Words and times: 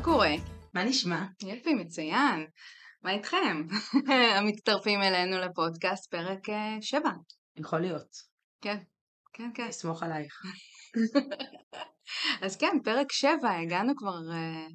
מה 0.00 0.04
קורה? 0.04 0.34
מה 0.74 0.84
נשמע? 0.84 1.26
יפי, 1.42 1.74
מצוין. 1.74 2.46
מה 3.02 3.10
איתכם? 3.10 3.66
המצטרפים 4.38 5.02
אלינו 5.02 5.38
לפודקאסט 5.38 6.10
פרק 6.10 6.40
7. 6.80 7.10
יכול 7.56 7.80
להיות. 7.80 8.16
כן, 8.60 8.76
כן, 9.32 9.50
כן. 9.54 9.68
אסמוך 9.68 10.02
עלייך. 10.02 10.42
אז 12.44 12.56
כן, 12.56 12.78
פרק 12.84 13.12
7, 13.12 13.30
הגענו 13.62 13.96
כבר 13.96 14.18
uh, 14.18 14.72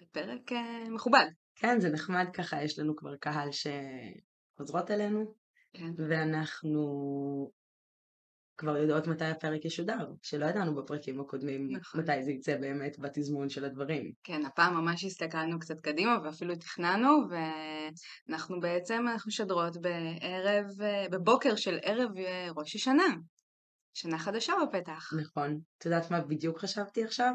לפרק 0.00 0.52
uh, 0.52 0.90
מכובד. 0.90 1.26
כן, 1.54 1.80
זה 1.80 1.88
נחמד 1.88 2.26
ככה, 2.32 2.62
יש 2.62 2.78
לנו 2.78 2.96
כבר 2.96 3.16
קהל 3.16 3.48
שחוזרות 3.52 4.90
אלינו, 4.90 5.34
כן. 5.72 5.90
ואנחנו 6.08 6.80
כבר 8.56 8.76
יודעות 8.76 9.06
מתי 9.06 9.24
הפרק 9.24 9.64
ישודר, 9.64 10.12
שלא 10.22 10.46
ידענו 10.46 10.74
בפרקים 10.74 11.20
הקודמים 11.20 11.68
נכון. 11.76 12.00
מתי 12.00 12.22
זה 12.22 12.32
יצא 12.32 12.56
באמת 12.56 12.98
בתזמון 12.98 13.48
של 13.48 13.64
הדברים. 13.64 14.12
כן, 14.24 14.46
הפעם 14.46 14.74
ממש 14.74 15.04
הסתכלנו 15.04 15.58
קצת 15.58 15.80
קדימה 15.80 16.18
ואפילו 16.24 16.56
תכננו, 16.56 17.08
ואנחנו 17.30 18.60
בעצם, 18.60 19.04
אנחנו 19.12 19.28
משדרות 19.28 19.76
בערב, 19.80 20.66
בבוקר 21.10 21.56
של 21.56 21.78
ערב 21.82 22.18
אה, 22.18 22.48
ראש 22.56 22.74
השנה. 22.74 23.14
שנה 23.94 24.18
חדשה 24.18 24.52
בפתח. 24.62 25.10
נכון. 25.22 25.60
את 25.78 25.84
יודעת 25.84 26.10
מה 26.10 26.20
בדיוק 26.20 26.58
חשבתי 26.58 27.04
עכשיו? 27.04 27.34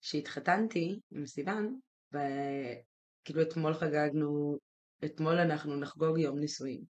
שהתחתנתי 0.00 1.00
עם 1.10 1.26
סיוון, 1.26 1.78
וכאילו 2.12 3.42
אתמול 3.42 3.74
חגגנו, 3.74 4.58
אתמול 5.04 5.38
אנחנו 5.38 5.76
נחגוג 5.76 6.18
יום 6.18 6.38
נישואים. 6.38 6.93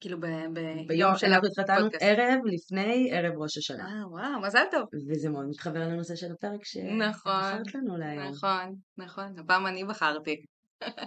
כאילו 0.00 0.20
ב... 0.20 0.26
ב- 0.26 0.88
ביום 0.88 1.16
של 1.16 1.32
התחתנו. 1.32 1.88
ערב 2.00 2.38
לפני 2.44 3.10
ערב 3.12 3.32
ראש 3.42 3.58
השנה. 3.58 3.84
אה, 3.84 4.08
וואו, 4.08 4.40
מזל 4.40 4.64
טוב. 4.70 4.82
וזה 5.10 5.28
מאוד 5.28 5.46
מתחבר 5.48 5.88
לנושא 5.88 6.16
של 6.16 6.32
הפרק 6.32 6.60
נכון, 6.98 7.42
שבחרת 7.42 7.74
לנו 7.74 7.96
להיום. 7.96 8.32
נכון, 8.32 8.74
נכון. 8.98 9.38
הפעם 9.38 9.66
אני 9.66 9.84
בחרתי. 9.84 10.44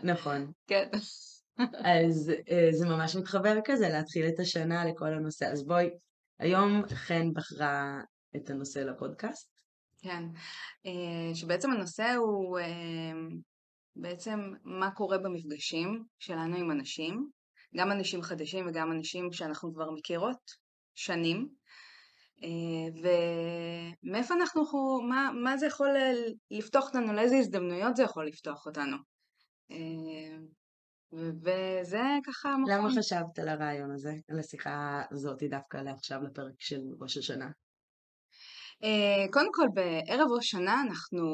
נכון. 0.03 0.51
כן. 0.69 0.87
אז 1.83 2.31
אה, 2.51 2.67
זה 2.71 2.89
ממש 2.89 3.15
מתחבר 3.15 3.57
כזה 3.65 3.89
להתחיל 3.89 4.27
את 4.27 4.39
השנה 4.39 4.85
לכל 4.85 5.13
הנושא. 5.13 5.45
אז 5.45 5.65
בואי, 5.65 5.89
היום 6.39 6.81
חן 6.87 7.33
בחרה 7.33 7.99
את 8.35 8.49
הנושא 8.49 8.79
לפודקאסט. 8.79 9.49
כן. 10.01 10.23
אה, 10.85 11.35
שבעצם 11.35 11.71
הנושא 11.71 12.13
הוא 12.13 12.59
אה, 12.59 12.65
בעצם 13.95 14.39
מה 14.63 14.91
קורה 14.91 15.17
במפגשים 15.17 16.03
שלנו 16.19 16.57
עם 16.57 16.71
אנשים, 16.71 17.29
גם 17.77 17.91
אנשים 17.91 18.21
חדשים 18.21 18.67
וגם 18.67 18.91
אנשים 18.91 19.31
שאנחנו 19.31 19.73
כבר 19.73 19.91
מכירות 19.91 20.51
שנים. 20.95 21.49
אה, 22.43 23.11
ומאיפה 24.03 24.33
אנחנו, 24.33 25.01
מה, 25.09 25.29
מה 25.43 25.57
זה 25.57 25.65
יכול 25.65 25.89
לפתוח 26.51 26.85
אותנו, 26.87 27.13
לאיזה 27.13 27.35
הזדמנויות 27.37 27.95
זה 27.95 28.03
יכול 28.03 28.27
לפתוח 28.27 28.65
אותנו. 28.65 28.97
אה, 29.71 30.37
וזה 31.13 32.01
ככה 32.25 32.49
המקום. 32.49 32.73
למה 32.73 32.89
חשבת 32.97 33.39
על 33.39 33.49
הרעיון 33.49 33.91
הזה, 33.91 34.13
על 34.29 34.39
השיחה 34.39 35.01
הזאת 35.11 35.43
דווקא 35.49 35.77
לעכשיו 35.77 36.21
לפרק 36.23 36.55
של 36.59 36.81
ראש 37.01 37.17
השנה? 37.17 37.49
אה, 38.83 39.25
קודם 39.31 39.49
כל, 39.53 39.67
בערב 39.73 40.27
ראש 40.35 40.49
שנה 40.49 40.81
אנחנו 40.87 41.25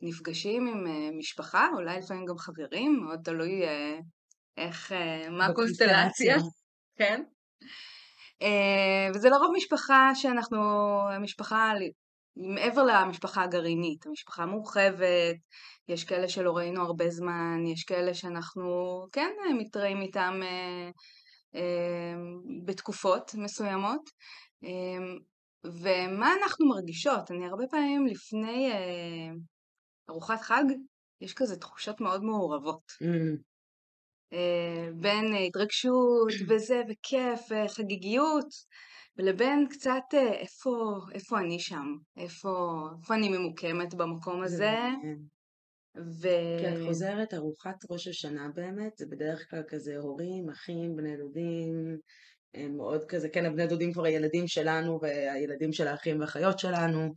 נפגשים 0.00 0.66
עם 0.66 0.84
משפחה, 1.18 1.68
אולי 1.74 1.98
לפעמים 1.98 2.24
גם 2.26 2.38
חברים, 2.38 3.00
מאוד 3.02 3.20
תלוי 3.24 3.62
איך, 4.56 4.92
אה, 4.92 5.30
מה 5.30 5.46
הקונסטלציה. 5.46 6.36
כן. 6.96 7.22
אה, 8.42 9.08
וזה 9.14 9.28
לרוב 9.28 9.52
משפחה 9.56 10.10
שאנחנו, 10.14 10.58
משפחה 11.20 11.72
מעבר 12.36 12.82
למשפחה 12.82 13.42
הגרעינית, 13.42 14.06
המשפחה 14.06 14.46
מורחבת, 14.46 15.36
יש 15.88 16.04
כאלה 16.04 16.28
שלא 16.28 16.56
ראינו 16.56 16.82
הרבה 16.82 17.10
זמן, 17.10 17.66
יש 17.66 17.84
כאלה 17.84 18.14
שאנחנו 18.14 19.00
כן 19.12 19.30
אה, 19.46 19.54
מתראים 19.54 20.00
איתם 20.00 20.40
אה, 20.42 20.90
אה, 21.54 22.14
בתקופות 22.64 23.34
מסוימות. 23.34 24.10
אה, 24.64 25.14
ומה 25.64 26.34
אנחנו 26.42 26.68
מרגישות? 26.68 27.30
אני 27.30 27.46
הרבה 27.46 27.64
פעמים 27.70 28.06
לפני 28.06 28.72
אה, 28.72 29.34
ארוחת 30.10 30.40
חג, 30.40 30.64
יש 31.20 31.34
כזה 31.34 31.56
תחושות 31.56 32.00
מאוד 32.00 32.24
מעורבות. 32.24 32.92
Mm, 33.02 33.49
בין 34.94 35.34
אה, 35.34 35.38
התרגשות 35.38 36.32
וזה, 36.48 36.82
וכיף, 36.88 37.40
וחגיגיות, 37.50 38.46
ולבין 39.18 39.66
קצת 39.70 40.02
אה, 40.14 40.32
איפה, 40.32 41.00
איפה 41.14 41.38
אני 41.38 41.58
שם, 41.58 41.86
איפה, 42.16 42.82
איפה 43.00 43.14
אני 43.14 43.28
ממוקמת 43.28 43.94
במקום 43.94 44.46
זה 44.46 44.54
הזה. 44.54 44.78
ו... 45.96 46.28
כי 46.60 46.68
את 46.68 46.86
חוזרת 46.86 47.34
ארוחת 47.34 47.76
ראש 47.90 48.08
השנה 48.08 48.48
באמת, 48.54 48.92
זה 48.98 49.06
בדרך 49.06 49.50
כלל 49.50 49.62
כזה 49.68 49.96
הורים, 49.96 50.50
אחים, 50.50 50.96
בני 50.96 51.16
דודים, 51.16 51.98
מאוד 52.76 53.04
כזה, 53.04 53.28
כן, 53.28 53.46
הבני 53.46 53.66
דודים 53.66 53.92
כבר 53.92 54.04
הילדים 54.04 54.48
שלנו 54.48 54.98
והילדים 55.02 55.72
של 55.72 55.88
האחים 55.88 56.20
והאחיות 56.20 56.58
שלנו, 56.58 57.14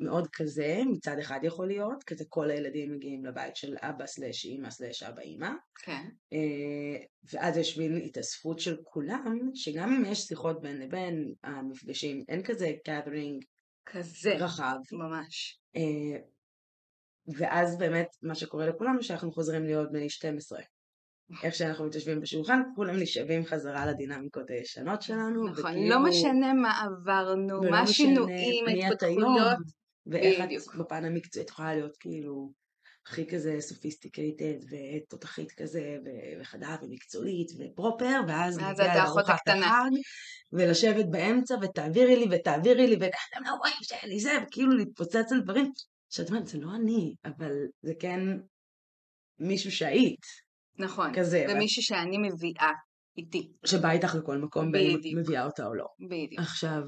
מאוד 0.00 0.28
כזה, 0.32 0.82
מצד 0.92 1.18
אחד 1.18 1.40
יכול 1.42 1.66
להיות, 1.66 2.04
כזה 2.04 2.24
כל 2.28 2.50
הילדים 2.50 2.94
מגיעים 2.94 3.24
לבית 3.24 3.56
של 3.56 3.76
אבא 3.80 4.06
סלאש 4.06 4.44
אימא 4.44 4.70
סלאש 4.70 5.02
אבא 5.02 5.22
אימא, 5.22 5.50
כן, 5.74 6.08
אה, 6.32 7.04
ואז 7.32 7.56
יש 7.56 7.78
מין 7.78 7.96
התאספות 8.04 8.58
של 8.58 8.76
כולם, 8.84 9.50
שגם 9.54 9.92
אם 9.92 10.12
יש 10.12 10.18
שיחות 10.18 10.62
בין 10.62 10.80
לבין 10.80 11.34
המפגשים, 11.44 12.24
אין 12.28 12.42
כזה 12.42 12.72
gathering 12.88 13.44
כזה, 13.86 14.36
רחב, 14.36 14.76
ממש. 14.92 15.60
אה, 15.76 16.20
ואז 17.38 17.78
באמת 17.78 18.08
מה 18.22 18.34
שקורה 18.34 18.66
לכולנו 18.66 19.02
שאנחנו 19.02 19.32
חוזרים 19.32 19.64
להיות 19.64 19.92
בני 19.92 20.10
12. 20.10 20.60
איך 21.42 21.54
שאנחנו 21.54 21.84
מתיישבים 21.86 22.20
בשולחן, 22.20 22.62
כולם 22.76 22.96
נשאבים 22.96 23.44
חזרה 23.46 23.86
לדינמיקות 23.86 24.50
הישנות 24.50 25.02
שלנו. 25.02 25.48
נכון, 25.48 25.64
וכאילו- 25.64 25.90
לא 25.90 26.08
משנה 26.08 26.54
מה 26.54 26.80
עברנו, 26.80 27.60
מה 27.70 27.84
היום, 27.98 28.28
ההתפתחויות, 28.68 29.58
ואיך 30.06 30.40
בדיוק. 30.40 30.74
את 30.74 30.80
בפן 30.80 31.04
המקצועי, 31.04 31.44
את 31.44 31.50
יכולה 31.50 31.74
להיות 31.74 31.96
כאילו 32.00 32.52
הכי 33.06 33.26
כזה 33.26 33.56
sophisticated 33.60 34.54
ותותחית 34.70 35.52
כזה, 35.52 35.98
וחדה 36.40 36.76
ומקצועית 36.82 37.48
ו 37.58 37.66
proper, 37.66 38.20
ואז 38.28 38.58
האחות 38.58 38.86
לארוחת. 38.94 39.48
החג, 39.48 39.90
ולשבת 40.52 41.06
באמצע 41.10 41.54
ותעבירי 41.62 42.16
לי 42.16 42.26
ותעבירי 42.36 42.86
לי, 42.86 42.96
וכאלה, 42.96 43.40
לא 43.44 43.50
רואים 43.58 43.74
שאין 43.82 44.18
זה, 44.18 44.32
וכאילו 44.46 44.76
להתפוצץ 44.76 45.32
על 45.32 45.40
דברים, 45.40 45.72
שאת 46.10 46.28
אומרת, 46.28 46.46
זה 46.46 46.58
לא 46.58 46.74
אני, 46.74 47.14
אבל 47.24 47.52
זה 47.82 47.92
כן 48.00 48.20
מישהו 49.38 49.72
שהיית, 49.72 50.43
נכון, 50.78 51.14
כזה, 51.14 51.46
ומישהי 51.50 51.82
שאני 51.82 52.18
מביאה 52.18 52.72
איתי, 53.18 53.52
שבא 53.64 53.90
איתך 53.90 54.14
לכל 54.14 54.38
מקום, 54.38 54.72
בין 54.72 54.90
אם 54.90 54.96
את. 54.96 55.24
מביאה 55.24 55.44
אותה 55.44 55.66
או 55.66 55.74
לא. 55.74 55.86
בדיוק. 56.08 56.40
עכשיו, 56.40 56.82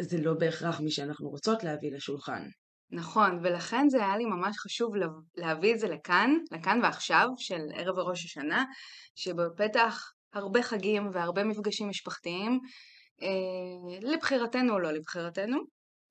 זה 0.00 0.18
לא 0.22 0.34
בהכרח 0.34 0.80
מי 0.80 0.90
שאנחנו 0.90 1.28
רוצות 1.28 1.64
להביא 1.64 1.92
לשולחן. 1.92 2.42
נכון, 2.92 3.38
ולכן 3.42 3.88
זה 3.88 3.98
היה 3.98 4.16
לי 4.16 4.24
ממש 4.24 4.56
חשוב 4.58 4.90
להביא 5.36 5.74
את 5.74 5.78
זה 5.78 5.88
לכאן, 5.88 6.30
לכאן 6.52 6.80
ועכשיו, 6.82 7.28
של 7.36 7.60
ערב 7.74 7.98
ראש 7.98 8.24
השנה, 8.24 8.64
שבפתח 9.14 10.12
הרבה 10.32 10.62
חגים 10.62 11.10
והרבה 11.12 11.44
מפגשים 11.44 11.88
משפחתיים, 11.88 12.60
אה, 13.22 13.98
לבחירתנו 14.00 14.72
או 14.72 14.78
לא 14.78 14.92
לבחירתנו, 14.92 15.56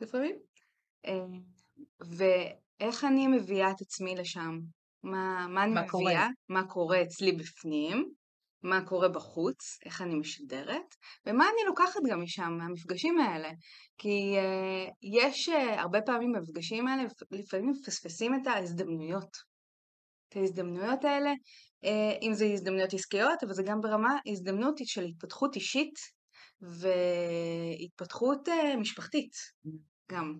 לפעמים. 0.01 0.35
אה, 1.05 1.13
ואיך 1.99 3.03
אני 3.03 3.27
מביאה 3.27 3.71
את 3.71 3.81
עצמי 3.81 4.15
לשם? 4.15 4.59
מה, 5.03 5.47
מה 5.49 5.63
אני 5.63 5.73
מה 5.73 5.87
קורה? 5.89 6.03
מביאה? 6.03 6.27
מה 6.49 6.67
קורה 6.67 7.01
אצלי 7.01 7.31
בפנים? 7.31 8.11
מה 8.63 8.85
קורה 8.85 9.09
בחוץ? 9.09 9.79
איך 9.85 10.01
אני 10.01 10.15
משדרת? 10.15 10.95
ומה 11.25 11.43
אני 11.45 11.65
לוקחת 11.67 11.99
גם 12.09 12.21
משם, 12.23 12.57
מהמפגשים 12.57 13.19
האלה? 13.19 13.49
כי 13.97 14.35
uh, 14.37 14.91
יש 15.01 15.49
uh, 15.49 15.53
הרבה 15.79 16.01
פעמים 16.01 16.33
במפגשים 16.33 16.87
האלה, 16.87 17.03
לפ- 17.03 17.31
לפעמים 17.31 17.69
מפספסים 17.69 18.35
את 18.35 18.47
ההזדמנויות. 18.47 19.37
את 20.29 20.35
ההזדמנויות 20.35 21.03
האלה, 21.05 21.31
uh, 21.85 21.87
אם 22.21 22.33
זה 22.33 22.45
הזדמנויות 22.45 22.93
עסקיות, 22.93 23.43
אבל 23.43 23.53
זה 23.53 23.63
גם 23.63 23.81
ברמה 23.81 24.17
הזדמנות 24.25 24.75
של 24.83 25.03
התפתחות 25.03 25.55
אישית 25.55 25.93
והתפתחות 26.61 28.47
uh, 28.47 28.77
משפחתית 28.77 29.31
גם. 30.11 30.39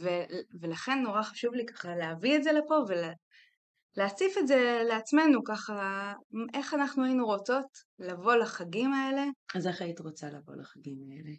ו- 0.00 0.26
ולכן 0.60 1.02
נורא 1.02 1.22
חשוב 1.22 1.54
לי 1.54 1.66
ככה 1.66 1.96
להביא 1.96 2.36
את 2.36 2.42
זה 2.42 2.52
לפה 2.52 2.74
ולהציף 3.96 4.38
את 4.38 4.46
זה 4.46 4.82
לעצמנו 4.88 5.44
ככה, 5.44 6.12
איך 6.54 6.74
אנחנו 6.74 7.04
היינו 7.04 7.26
רוצות 7.26 7.66
לבוא 7.98 8.34
לחגים 8.34 8.92
האלה 8.92 9.24
אז 9.54 9.66
איך 9.66 9.82
היית 9.82 10.00
רוצה 10.00 10.26
לבוא 10.30 10.54
לחגים 10.54 10.98
האלה? 11.10 11.34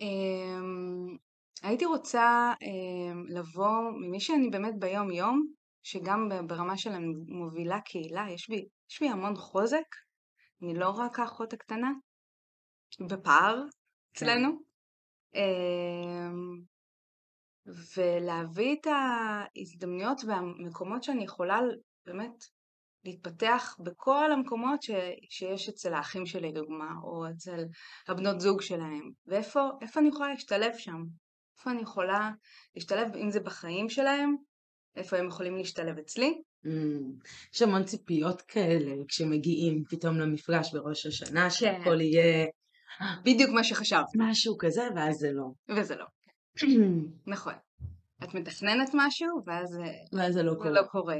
אמ, 0.00 1.16
הייתי 1.62 1.84
רוצה 1.84 2.52
אמ, 2.62 3.24
לבוא 3.28 3.90
ממי 4.00 4.20
שאני 4.20 4.50
באמת 4.50 4.74
ביום 4.78 5.10
יום, 5.10 5.46
שגם 5.82 6.28
ברמה 6.46 6.76
של 6.76 6.90
המובילה 6.92 7.80
קהילה, 7.80 8.26
יש 8.34 8.48
בי, 8.48 8.66
יש 8.90 9.00
בי 9.00 9.08
המון 9.08 9.36
חוזק, 9.36 9.84
אני 10.62 10.74
לא 10.74 10.90
רק 10.90 11.18
האחות 11.18 11.52
הקטנה, 11.52 11.90
בפער 13.08 13.62
כן. 14.14 14.26
אצלנו. 14.26 14.71
אמ, 15.34 16.60
ולהביא 17.96 18.76
את 18.80 18.86
ההזדמנויות 18.86 20.20
והמקומות 20.26 21.02
שאני 21.02 21.24
יכולה 21.24 21.60
באמת 22.06 22.44
להתפתח 23.04 23.76
בכל 23.80 24.32
המקומות 24.32 24.82
ש, 24.82 24.90
שיש 25.30 25.68
אצל 25.68 25.94
האחים 25.94 26.26
שלי 26.26 26.48
לדוגמה, 26.48 26.94
או 27.02 27.30
אצל 27.30 27.64
הבנות 28.08 28.40
זוג 28.40 28.60
שלהם, 28.60 29.10
ואיפה 29.26 29.60
אני 29.96 30.08
יכולה 30.08 30.28
להשתלב 30.28 30.72
שם, 30.76 31.02
איפה 31.58 31.70
אני 31.70 31.82
יכולה 31.82 32.30
להשתלב, 32.74 33.16
אם 33.16 33.30
זה 33.30 33.40
בחיים 33.40 33.88
שלהם, 33.88 34.36
איפה 34.96 35.16
הם 35.16 35.28
יכולים 35.28 35.56
להשתלב 35.56 35.98
אצלי. 35.98 36.42
Mm, 36.66 37.26
יש 37.54 37.62
המון 37.62 37.84
ציפיות 37.84 38.42
כאלה 38.42 38.94
כשמגיעים 39.08 39.84
פתאום 39.90 40.18
למפגש 40.18 40.74
בראש 40.74 41.06
השנה, 41.06 41.42
כן. 41.42 41.50
שהכל 41.50 42.00
יהיה 42.00 42.46
בדיוק 43.24 43.50
מה 43.50 43.64
שחשבת. 43.64 44.06
משהו 44.16 44.56
כזה, 44.58 44.88
ואז 44.96 45.16
זה 45.16 45.32
לא. 45.32 45.76
וזה 45.76 45.96
לא. 45.96 46.04
נכון. 47.34 47.54
את 48.24 48.34
מתכננת 48.34 48.90
משהו, 48.94 49.28
ואז, 49.46 49.78
ואז 50.12 50.34
זה 50.34 50.42
לא 50.42 50.54
קורה. 50.54 50.70
לא 50.70 50.82
קורה. 50.82 51.16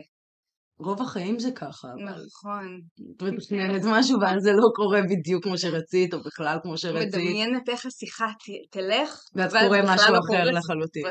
רוב 0.78 1.02
החיים 1.02 1.38
זה 1.38 1.50
ככה. 1.54 1.88
נכון. 1.94 2.80
את 3.16 3.22
מתכננת 3.22 3.82
משהו 3.86 4.20
ואז 4.20 4.42
זה 4.42 4.52
לא 4.52 4.68
קורה 4.74 5.00
בדיוק 5.02 5.44
כמו 5.44 5.58
שרצית, 5.58 6.14
או 6.14 6.18
בכלל 6.22 6.58
כמו 6.62 6.78
שרצית. 6.78 7.14
מדמיינת 7.14 7.68
איך 7.68 7.86
השיחה 7.86 8.26
תלך, 8.70 9.20
ואז 9.34 9.52
קורה 9.52 9.80
משהו 9.94 10.12
לא 10.12 10.18
אחר 10.18 10.44
לחלוטין. 10.44 11.04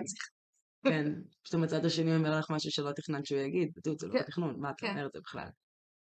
כן, 0.84 1.06
פתאום 1.46 1.63
הצד 1.63 1.86
השני 1.86 2.16
אומר 2.16 2.40
לך 2.40 2.46
משהו 2.50 2.72
שלא 2.72 2.92
תכננת 2.92 3.25
שהוא 3.25 3.40
יגיד, 3.40 3.72
בדיוק 3.78 4.00
זה 4.00 4.08
לא 4.08 4.13
כן. 4.13 4.24
תכנון, 4.24 4.60
מה 4.60 4.69
את 4.69 4.75
כן. 4.78 4.88
אומרת 4.88 5.12
זה 5.13 5.19
בכלל? 5.24 5.48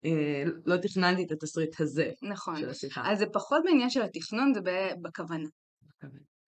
אה, 0.05 0.43
לא 0.65 0.77
תכננתי 0.77 1.23
את 1.23 1.31
התסריט 1.31 1.81
הזה 1.81 2.11
נכון. 2.21 2.59
של 2.59 2.69
השיחה. 2.69 3.11
אז 3.11 3.19
זה 3.19 3.25
פחות 3.33 3.61
בעניין 3.65 3.89
של 3.89 4.01
התכנון, 4.01 4.53
זה 4.53 4.61
בכוונה. 5.01 5.49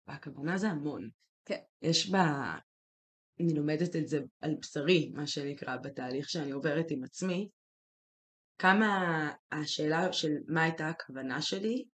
והכוונה 0.08 0.58
זה 0.58 0.70
המון. 0.70 1.10
כן. 1.46 1.60
יש 1.82 2.10
בה, 2.10 2.56
אני 3.40 3.54
לומדת 3.54 3.96
את 3.96 4.08
זה 4.08 4.20
על 4.42 4.56
בשרי, 4.62 5.12
מה 5.14 5.28
שנקרא, 5.28 5.78
בתהליך 5.78 6.30
שאני 6.30 6.52
עוברת 6.52 6.92
עם 6.92 7.04
עצמי, 7.04 7.50
כמה 8.58 9.32
השאלה 9.52 10.14
של 10.14 10.32
מה 10.48 10.64
הייתה 10.64 10.88
הכוונה 10.88 11.42
שלי 11.42 11.86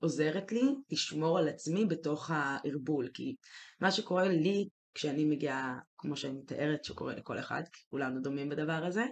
עוזרת 0.00 0.52
לי 0.52 0.62
לשמור 0.90 1.38
על 1.38 1.48
עצמי 1.48 1.86
בתוך 1.86 2.30
הערבול, 2.30 3.08
כי 3.14 3.34
מה 3.80 3.90
שקורה 3.90 4.28
לי 4.28 4.68
כשאני 4.94 5.24
מגיעה, 5.24 5.78
כמו 5.98 6.16
שאני 6.16 6.38
מתארת 6.38 6.84
שקורה 6.84 7.14
לכל 7.14 7.38
אחד, 7.38 7.62
כי 7.72 7.82
כולנו 7.90 8.20
דומים 8.22 8.48
בדבר 8.48 8.84
הזה, 8.86 9.04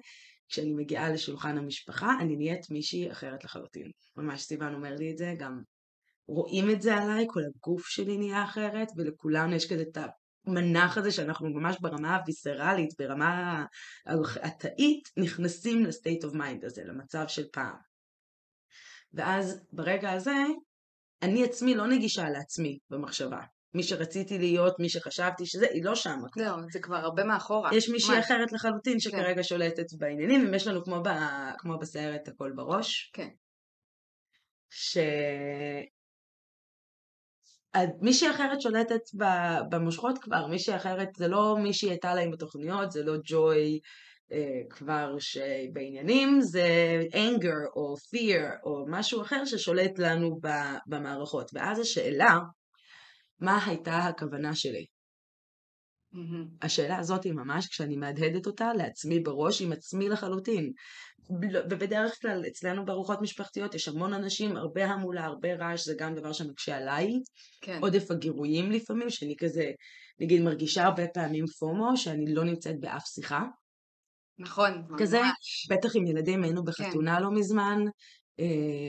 כשאני 0.48 0.72
מגיעה 0.72 1.10
לשולחן 1.10 1.58
המשפחה, 1.58 2.12
אני 2.20 2.36
נהיית 2.36 2.70
מישהי 2.70 3.12
אחרת 3.12 3.44
לחלוטין. 3.44 3.90
ממש 4.16 4.42
סיוון 4.42 4.74
אומר 4.74 4.94
לי 4.94 5.12
את 5.12 5.18
זה, 5.18 5.34
גם 5.38 5.62
רואים 6.28 6.70
את 6.70 6.82
זה 6.82 6.96
עליי, 6.96 7.26
כל 7.28 7.40
הגוף 7.56 7.86
שלי 7.86 8.18
נהיה 8.18 8.44
אחרת, 8.44 8.88
ולכולנו 8.96 9.54
יש 9.54 9.72
כזה 9.72 9.82
את 9.82 9.98
המנח 10.46 10.98
הזה 10.98 11.12
שאנחנו 11.12 11.48
ממש 11.48 11.76
ברמה 11.80 12.16
הוויסרלית, 12.16 12.90
ברמה 12.98 13.64
התאית, 14.42 15.08
נכנסים 15.16 15.84
ל 15.84 15.91
state 15.91 16.24
of 16.24 16.34
mind 16.34 16.64
הזה, 16.64 16.84
למצב 16.84 17.24
של 17.28 17.48
פעם. 17.52 17.76
ואז 19.12 19.60
ברגע 19.72 20.12
הזה, 20.12 20.36
אני 21.22 21.44
עצמי 21.44 21.74
לא 21.74 21.86
נגישה 21.86 22.30
לעצמי 22.30 22.78
במחשבה. 22.90 23.40
מי 23.76 23.82
שרציתי 23.82 24.38
להיות, 24.38 24.78
מי 24.78 24.88
שחשבתי 24.88 25.46
שזה, 25.46 25.66
היא 25.70 25.84
לא 25.84 25.94
שם. 25.94 26.18
זהו, 26.36 26.56
זה 26.72 26.80
כבר 26.80 26.96
הרבה 26.96 27.24
מאחורה. 27.24 27.70
יש 27.74 27.88
מישהי? 27.88 28.20
אחרת 28.20 28.52
לחלוטין 28.52 28.92
כן. 28.92 28.98
שכרגע 28.98 29.34
כן. 29.34 29.42
שולטת 29.42 29.86
בעניינים, 29.98 30.46
אם 30.46 30.54
יש 30.54 30.66
לנו 30.66 30.84
כמו, 30.84 31.02
ב, 31.02 31.08
כמו 31.58 31.78
בסרט 31.78 32.28
הכל 32.28 32.52
בראש. 32.56 33.10
כן. 33.14 33.28
ש... 34.70 34.98
מישהי 38.00 38.30
אחרת 38.30 38.60
שולטת 38.60 39.00
במושכות 39.70 40.18
כבר, 40.18 40.46
מישהי 40.46 40.76
אחרת, 40.76 41.08
זה 41.16 41.28
לא 41.28 41.56
מישהי 41.62 41.90
הייתה 41.90 42.14
להם 42.14 42.30
בתוכניות, 42.30 42.92
זה 42.92 43.02
לא 43.02 43.12
ג'וי 43.24 43.80
אה, 44.32 44.60
כבר 44.70 45.16
שבעניינים, 45.18 46.40
זה 46.40 46.68
anger 47.12 47.76
או 47.76 47.94
fear 47.96 48.64
או 48.64 48.84
משהו 48.88 49.22
אחר 49.22 49.44
ששולט 49.44 49.98
לנו 49.98 50.40
במערכות. 50.86 51.50
ואז 51.54 51.78
השאלה, 51.78 52.38
מה 53.40 53.64
הייתה 53.66 53.98
הכוונה 53.98 54.54
שלי. 54.54 54.86
Mm-hmm. 56.14 56.64
השאלה 56.66 56.98
הזאת 56.98 57.24
היא 57.24 57.32
ממש 57.32 57.66
כשאני 57.66 57.96
מהדהדת 57.96 58.46
אותה 58.46 58.72
לעצמי 58.74 59.20
בראש 59.20 59.62
עם 59.62 59.72
עצמי 59.72 60.08
לחלוטין. 60.08 60.72
ובדרך 61.70 62.20
כלל 62.20 62.44
אצלנו 62.48 62.84
בארוחות 62.84 63.22
משפחתיות 63.22 63.74
יש 63.74 63.88
המון 63.88 64.12
אנשים, 64.12 64.56
הרבה 64.56 64.84
המולה, 64.84 65.24
הרבה 65.24 65.54
רעש, 65.54 65.84
זה 65.84 65.94
גם 65.98 66.14
דבר 66.14 66.32
שמקשה 66.32 66.76
עליי. 66.76 67.12
כן. 67.60 67.78
עודף 67.82 68.10
הגירויים 68.10 68.70
לפעמים, 68.70 69.10
שאני 69.10 69.34
כזה, 69.38 69.64
נגיד 70.20 70.42
מרגישה 70.42 70.84
הרבה 70.84 71.08
פעמים 71.08 71.44
פומו, 71.46 71.96
שאני 71.96 72.34
לא 72.34 72.44
נמצאת 72.44 72.80
באף 72.80 73.06
שיחה. 73.06 73.44
נכון, 74.38 74.86
כזה, 74.98 75.20
ממש. 75.20 75.68
בטח 75.70 75.96
עם 75.96 76.06
ילדים 76.06 76.42
היינו 76.42 76.64
בחתונה 76.64 77.16
כן. 77.16 77.22
לא 77.22 77.30
מזמן, 77.30 77.78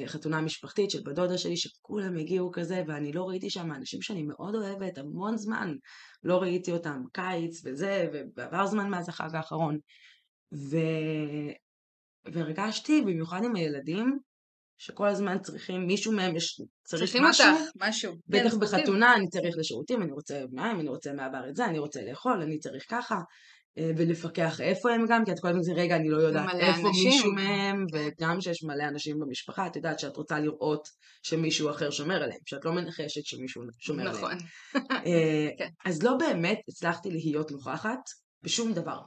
חתונה 0.06 0.42
משפחתית 0.42 0.92
של 0.92 1.02
בדודה 1.06 1.38
שלי, 1.38 1.58
שכולם 1.58 2.18
הגיעו 2.18 2.52
כזה, 2.52 2.84
ואני 2.88 3.14
לא 3.14 3.24
ראיתי 3.24 3.50
שם 3.50 3.72
אנשים 3.72 4.02
שאני 4.02 4.24
מאוד 4.24 4.56
אוהבת, 4.56 4.98
המון 4.98 5.38
זמן 5.38 5.76
לא 6.24 6.38
ראיתי 6.42 6.72
אותם, 6.72 7.02
קיץ 7.14 7.62
וזה, 7.66 8.08
ועבר 8.36 8.66
זמן 8.66 8.90
מאז 8.90 9.10
החג 9.10 9.36
האחרון. 9.36 9.78
ו... 10.54 10.78
והרגשתי, 12.26 13.02
במיוחד 13.02 13.44
עם 13.44 13.56
הילדים, 13.56 14.20
שכל 14.78 15.08
הזמן 15.08 15.40
צריכים, 15.40 15.88
מישהו 15.88 16.12
מהם 16.12 16.36
יש, 16.36 16.62
צריך 16.84 17.04
צריכים 17.04 17.24
משהו. 17.24 17.46
צריכים 17.46 17.66
אותך, 17.66 17.88
משהו. 17.88 18.14
בטח 18.28 18.52
כן, 18.52 18.60
בחתונה, 18.60 19.16
אני 19.16 19.28
צריך 19.30 19.58
לשירותים, 19.58 20.02
אני 20.02 20.12
רוצה 20.12 20.44
מים, 20.52 20.80
אני 20.80 20.90
רוצה 20.90 21.14
מעבר 21.14 21.50
את 21.50 21.56
זה, 21.56 21.66
אני 21.66 21.80
רוצה 21.80 22.02
לאכול, 22.10 22.42
אני 22.42 22.60
צריך 22.60 22.86
ככה. 22.90 23.16
אה, 23.78 23.92
ולפקח 23.98 24.62
איפה 24.62 24.92
הם 24.92 25.06
גם, 25.10 25.26
כי 25.26 25.32
את 25.32 25.40
כל 25.40 25.48
הזמן 25.48 25.62
זה 25.62 25.74
רגע, 25.74 25.96
אני 25.96 26.10
לא 26.10 26.18
יודעת 26.18 26.56
איפה 26.60 26.88
אנשים. 26.88 27.12
מישהו 27.12 27.32
מהם, 27.32 27.86
וגם 27.94 28.42
שיש 28.42 28.64
מלא 28.64 28.84
אנשים 28.84 29.20
במשפחה, 29.20 29.68
את 29.68 29.76
יודעת 29.76 30.00
שאת 30.00 30.18
רוצה 30.18 30.40
לראות 30.40 30.88
שמישהו 31.24 31.70
אחר 31.70 31.90
שומר 31.90 32.24
עליהם, 32.24 32.40
שאת 32.46 32.66
לא 32.66 32.74
מנחשת 32.74 33.26
שמישהו 33.26 33.64
שומר 33.80 34.04
נכון. 34.04 34.32
עליהם. 34.32 34.48
נכון. 34.76 34.98
כן. 35.58 35.70
אז 35.86 36.04
לא 36.04 36.18
באמת 36.20 36.60
הצלחתי 36.70 37.12
להיות 37.12 37.52
נוכחת 37.52 38.00
בשום 38.44 38.74
דבר. 38.74 39.00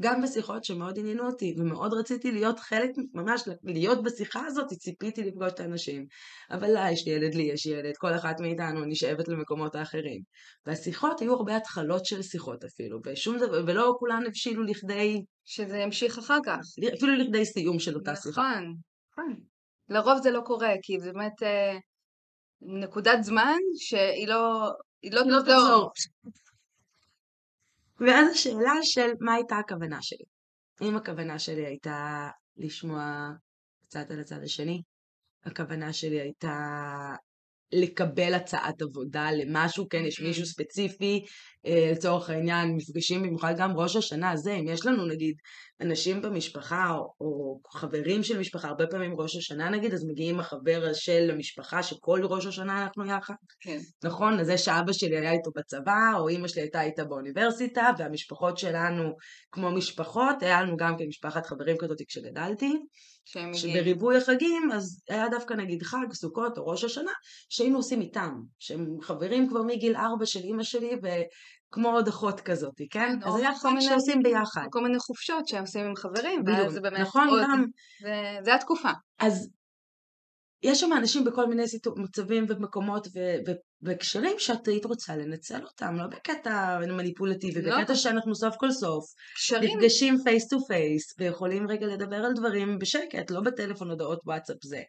גם 0.00 0.22
בשיחות 0.22 0.64
שמאוד 0.64 0.98
עניינו 0.98 1.26
אותי 1.26 1.54
ומאוד 1.58 1.94
רציתי 1.94 2.32
להיות 2.32 2.58
חלק, 2.60 2.90
ממש 3.14 3.48
להיות 3.64 4.02
בשיחה 4.02 4.46
הזאת, 4.46 4.66
ציפיתי 4.68 5.24
לפגוש 5.24 5.52
את 5.52 5.60
האנשים. 5.60 6.06
אבל 6.50 6.68
לה 6.68 6.92
יש 6.92 7.06
לי 7.06 7.12
ילד, 7.12 7.34
לי 7.34 7.42
יש 7.42 7.66
ילד, 7.66 7.96
כל 7.96 8.14
אחת 8.14 8.40
מאיתנו 8.40 8.84
נשאבת 8.84 9.28
למקומות 9.28 9.74
האחרים. 9.74 10.22
והשיחות 10.66 11.20
היו 11.20 11.34
הרבה 11.34 11.56
התחלות 11.56 12.06
של 12.06 12.22
שיחות 12.22 12.64
אפילו, 12.64 12.98
ושום 13.04 13.38
דבר, 13.38 13.64
ולא 13.66 13.94
כולן 13.98 14.22
הבשילו 14.26 14.62
לכדי... 14.62 15.22
שזה 15.48 15.78
ימשיך 15.78 16.18
אחר 16.18 16.38
כך. 16.44 16.58
אפילו 16.96 17.14
לכדי 17.14 17.44
סיום 17.44 17.78
של 17.78 17.94
אותה 17.94 18.12
נכון, 18.12 18.22
שיחה. 18.22 18.42
נכון, 18.42 18.74
נכון. 19.12 19.40
לרוב 19.88 20.18
זה 20.22 20.30
לא 20.30 20.40
קורה, 20.40 20.74
כי 20.82 21.00
זה 21.00 21.12
באמת 21.12 21.42
אה, 21.42 21.78
נקודת 22.60 23.18
זמן 23.22 23.58
שהיא 23.78 24.28
לא... 24.28 24.70
היא 25.02 25.12
לא, 25.12 25.22
לא 25.26 25.40
תחזור. 25.40 25.90
ואז 28.00 28.32
השאלה 28.32 28.74
של 28.82 29.10
מה 29.20 29.34
הייתה 29.34 29.56
הכוונה 29.58 30.02
שלי. 30.02 30.24
אם 30.82 30.96
הכוונה 30.96 31.38
שלי 31.38 31.66
הייתה 31.66 32.28
לשמוע 32.56 33.30
קצת 33.82 34.10
על 34.10 34.20
הצד 34.20 34.42
השני, 34.42 34.82
הכוונה 35.44 35.92
שלי 35.92 36.20
הייתה 36.20 36.56
לקבל 37.72 38.34
הצעת 38.34 38.82
עבודה 38.82 39.30
למשהו, 39.32 39.88
כן, 39.88 40.04
יש 40.08 40.20
מישהו 40.20 40.46
ספציפי, 40.46 41.24
אה, 41.66 41.90
לצורך 41.92 42.30
העניין, 42.30 42.76
מפגשים 42.76 43.22
במיוחד 43.22 43.54
גם 43.58 43.76
ראש 43.76 43.96
השנה 43.96 44.30
הזה, 44.30 44.52
אם 44.52 44.68
יש 44.68 44.86
לנו 44.86 45.06
נגיד 45.06 45.36
אנשים 45.80 46.22
במשפחה 46.22 46.90
או, 46.90 47.12
או 47.20 47.60
חברים 47.70 48.22
של 48.22 48.38
משפחה, 48.38 48.68
הרבה 48.68 48.86
פעמים 48.86 49.20
ראש 49.20 49.36
השנה 49.36 49.70
נגיד, 49.70 49.94
אז 49.94 50.04
מגיעים 50.04 50.40
החבר 50.40 50.92
של 50.92 51.30
המשפחה 51.32 51.82
שכל 51.82 52.20
ראש 52.24 52.46
השנה 52.46 52.82
אנחנו 52.82 53.06
יחד. 53.06 53.34
כן. 53.60 53.78
נכון? 54.04 54.40
אז 54.40 54.46
זה 54.46 54.58
שאבא 54.58 54.92
שלי 54.92 55.16
היה 55.16 55.32
איתו 55.32 55.50
בצבא, 55.56 56.18
או 56.18 56.28
אימא 56.28 56.48
שלי 56.48 56.62
הייתה 56.62 56.82
איתה 56.82 57.04
באוניברסיטה, 57.04 57.90
והמשפחות 57.98 58.58
שלנו 58.58 59.02
כמו 59.52 59.70
משפחות, 59.70 60.42
היה 60.42 60.62
לנו 60.62 60.76
גם 60.76 60.98
כמשפחת 60.98 61.46
חברים 61.46 61.76
כזאת 61.78 61.98
כשגדלתי. 62.08 62.72
שבריבוי 63.54 64.16
החגים, 64.16 64.70
אז 64.72 65.02
היה 65.08 65.28
דווקא 65.28 65.54
נגיד 65.54 65.82
חג, 65.82 66.12
סוכות 66.12 66.58
או 66.58 66.66
ראש 66.66 66.84
השנה, 66.84 67.12
שהיינו 67.48 67.76
עושים 67.76 68.00
איתם, 68.00 68.34
שהם 68.58 68.86
חברים 69.02 69.48
כבר 69.48 69.62
מגיל 69.62 69.96
ארבע 69.96 70.26
של 70.26 70.40
אימא 70.40 70.62
שלי, 70.62 70.96
וכמו 71.70 71.88
עוד 71.88 72.08
אחות 72.08 72.40
כזאת, 72.40 72.74
כן? 72.76 72.86
כן 72.90 73.28
אז 73.28 73.36
היה 73.36 73.54
חג 73.54 73.70
שעושים 73.80 74.22
ביחד. 74.22 74.66
כל 74.70 74.82
מיני 74.82 74.98
חופשות 74.98 75.48
שהם 75.48 75.60
עושים 75.60 75.84
עם 75.84 75.96
חברים, 75.96 76.42
ואז 76.46 76.72
זה 76.72 76.80
באמת 76.80 77.00
נכון, 77.00 77.28
עוד... 77.28 77.42
גם... 77.42 77.64
זה, 78.02 78.38
זה 78.44 78.54
התקופה. 78.54 78.90
אז 79.18 79.48
יש 80.62 80.80
שם 80.80 80.92
אנשים 80.92 81.24
בכל 81.24 81.46
מיני 81.46 81.62
מצבים 81.96 82.46
ומקומות 82.48 83.06
והקשרים 83.82 84.38
שאת 84.38 84.68
היית 84.68 84.84
רוצה 84.84 85.16
לנצל 85.16 85.64
אותם, 85.64 85.94
לא 85.96 86.06
בקטע 86.06 86.78
מניפולטיבי, 86.78 87.62
לא. 87.62 87.78
בקטע 87.78 87.94
שאנחנו 87.94 88.34
סוף 88.34 88.56
כל 88.56 88.70
סוף 88.70 89.04
קשרים. 89.34 89.78
נפגשים 89.78 90.18
face 90.24 90.48
to 90.48 90.60
face 90.60 91.14
ויכולים 91.18 91.68
רגע 91.68 91.86
לדבר 91.86 92.16
על 92.16 92.32
דברים 92.32 92.78
בשקט, 92.78 93.30
לא 93.30 93.40
בטלפון 93.40 93.90
הודעות 93.90 94.20
וואטסאפ 94.24 94.56
זה. 94.62 94.82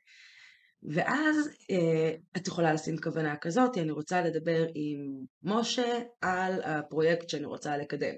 ואז 0.84 1.50
אה, 1.72 2.12
את 2.38 2.48
יכולה 2.48 2.74
לשים 2.74 2.98
כוונה 2.98 3.38
כזאת, 3.38 3.78
אני 3.78 3.92
רוצה 3.92 4.22
לדבר 4.22 4.66
עם 4.76 5.26
משה 5.44 6.00
על 6.22 6.62
הפרויקט 6.64 7.30
שאני 7.30 7.46
רוצה 7.46 7.78
לקדם. 7.78 8.16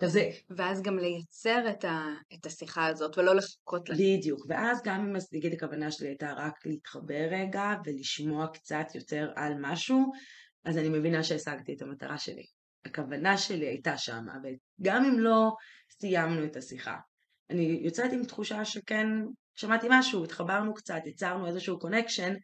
כזה. 0.00 0.30
ואז 0.50 0.82
גם 0.82 0.98
לייצר 0.98 1.70
את, 1.70 1.84
ה, 1.84 2.06
את 2.34 2.46
השיחה 2.46 2.86
הזאת 2.86 3.18
ולא 3.18 3.34
לחכות 3.34 3.88
לה. 3.88 3.94
בדיוק, 3.94 4.46
ואז 4.48 4.80
גם 4.84 5.00
אם 5.00 5.16
נגיד 5.32 5.52
הכוונה 5.52 5.90
שלי 5.90 6.08
הייתה 6.08 6.32
רק 6.32 6.66
להתחבר 6.66 7.28
רגע 7.30 7.74
ולשמוע 7.84 8.46
קצת 8.46 8.86
יותר 8.94 9.32
על 9.36 9.52
משהו, 9.60 10.12
אז 10.64 10.78
אני 10.78 10.88
מבינה 10.88 11.24
שהשגתי 11.24 11.74
את 11.74 11.82
המטרה 11.82 12.18
שלי. 12.18 12.46
הכוונה 12.84 13.38
שלי 13.38 13.66
הייתה 13.66 13.98
שם, 13.98 14.24
וגם 14.80 15.04
אם 15.04 15.18
לא 15.18 15.52
סיימנו 15.90 16.44
את 16.44 16.56
השיחה. 16.56 16.96
אני 17.50 17.80
יוצאת 17.82 18.12
עם 18.12 18.24
תחושה 18.24 18.64
שכן 18.64 19.06
שמעתי 19.54 19.86
משהו, 19.90 20.24
התחברנו 20.24 20.74
קצת, 20.74 21.00
יצרנו 21.06 21.46
איזשהו 21.46 21.78
connection, 21.78 22.34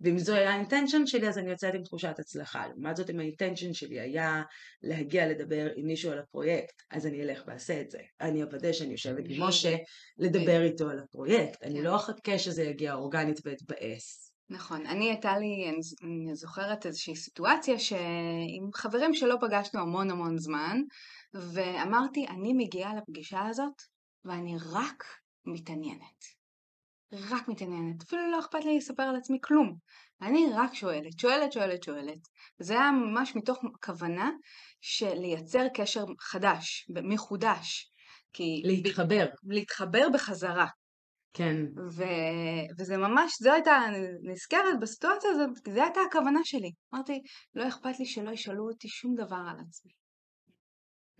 ואם 0.00 0.18
זו 0.18 0.34
היה 0.34 0.50
ה 0.50 0.56
intention 0.56 1.06
שלי 1.06 1.28
אז 1.28 1.38
אני 1.38 1.50
יוצאת 1.50 1.74
עם 1.74 1.82
תחושת 1.82 2.18
הצלחה. 2.18 2.66
לעומת 2.66 2.96
זאת 2.96 3.10
אם 3.10 3.20
ה 3.20 3.25
intention 3.25 3.72
שלי 3.72 4.00
היה 4.00 4.42
להגיע 4.82 5.28
לדבר 5.28 5.68
עם 5.76 5.86
מישהו 5.86 6.12
על 6.12 6.18
הפרויקט, 6.18 6.82
אז 6.90 7.06
אני 7.06 7.22
אלך 7.22 7.42
ואעשה 7.46 7.80
את 7.80 7.90
זה. 7.90 7.98
אני 8.20 8.42
אוודא 8.42 8.72
שאני 8.72 8.92
יושבת 8.92 9.24
עם 9.28 9.42
משה 9.42 9.76
לדבר 10.18 10.62
איתו 10.62 10.90
על 10.90 10.98
הפרויקט. 10.98 11.62
אני 11.62 11.74
כן. 11.74 11.84
לא 11.84 11.96
אחכה 11.96 12.38
שזה 12.38 12.62
יגיע 12.62 12.94
אורגנית 12.94 13.40
ואתבאס. 13.44 14.32
נכון. 14.50 14.86
אני 14.86 15.10
הייתה 15.10 15.38
לי, 15.38 15.70
אני 16.02 16.34
זוכרת 16.34 16.86
איזושהי 16.86 17.16
סיטואציה 17.16 17.78
שעם 17.78 18.72
חברים 18.74 19.14
שלא 19.14 19.36
פגשנו 19.40 19.80
המון 19.80 20.10
המון 20.10 20.38
זמן, 20.38 20.80
ואמרתי, 21.34 22.26
אני 22.28 22.52
מגיעה 22.52 22.94
לפגישה 22.96 23.46
הזאת 23.46 23.91
ואני 24.24 24.56
רק 24.72 25.04
מתעניינת. 25.46 26.24
רק 27.12 27.48
מתעניינת, 27.48 28.02
אפילו 28.02 28.30
לא 28.30 28.40
אכפת 28.40 28.64
לי 28.64 28.76
לספר 28.76 29.02
על 29.02 29.16
עצמי 29.16 29.38
כלום. 29.42 29.76
אני 30.22 30.46
רק 30.54 30.74
שואלת, 30.74 31.18
שואלת, 31.18 31.52
שואלת, 31.52 31.82
שואלת. 31.82 32.18
זה 32.58 32.72
היה 32.72 32.90
ממש 32.90 33.36
מתוך 33.36 33.58
כוונה 33.84 34.30
של 34.80 35.14
לייצר 35.14 35.66
קשר 35.74 36.04
חדש, 36.20 36.90
מחודש. 37.02 37.92
כי... 38.32 38.62
להתחבר. 38.64 39.26
ב... 39.42 39.52
להתחבר 39.52 40.06
בחזרה. 40.14 40.66
כן. 41.32 41.56
ו... 41.90 42.04
וזה 42.78 42.96
ממש, 42.96 43.32
זו 43.42 43.52
הייתה, 43.52 43.78
נזכרת 44.22 44.80
בסיטואציה 44.80 45.30
הזאת, 45.30 45.74
זו 45.74 45.82
הייתה 45.82 46.00
הכוונה 46.08 46.40
שלי. 46.44 46.72
אמרתי, 46.94 47.22
לא 47.54 47.68
אכפת 47.68 47.98
לי 47.98 48.06
שלא 48.06 48.30
ישאלו 48.30 48.68
אותי 48.68 48.88
שום 48.88 49.14
דבר 49.14 49.42
על 49.50 49.56
עצמי. 49.68 49.92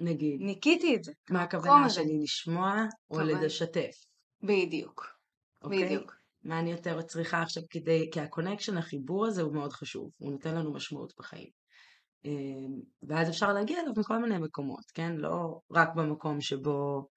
נגיד. 0.03 0.41
ניקיתי 0.41 0.97
את 0.97 1.05
זה. 1.05 1.13
מה 1.31 1.43
הכוונה 1.43 1.91
שלי, 1.91 2.19
לשמוע 2.23 2.85
או 3.11 3.21
לשתף? 3.21 4.05
בדיוק. 4.43 5.07
אוקיי? 5.63 5.85
בדיוק. 5.85 6.17
מה 6.45 6.59
אני 6.59 6.71
יותר 6.71 7.03
צריכה 7.03 7.43
עכשיו 7.43 7.63
כדי, 7.71 8.11
כי 8.13 8.21
ה 8.21 8.25
connection, 8.25 8.77
החיבור 8.79 9.27
הזה 9.27 9.43
הוא 9.43 9.55
מאוד 9.55 9.73
חשוב, 9.73 10.11
הוא 10.19 10.33
נותן 10.33 10.55
לנו 10.55 10.73
משמעות 10.73 11.13
בחיים. 11.19 11.49
אמ, 12.25 12.81
ואז 13.03 13.31
אפשר 13.31 13.53
להגיע 13.53 13.81
אליו 13.81 13.93
מכל 13.97 14.19
מיני 14.19 14.39
מקומות, 14.39 14.85
כן? 14.95 15.17
לא 15.17 15.61
רק 15.71 15.89
במקום 15.95 16.41
שבו, 16.41 17.09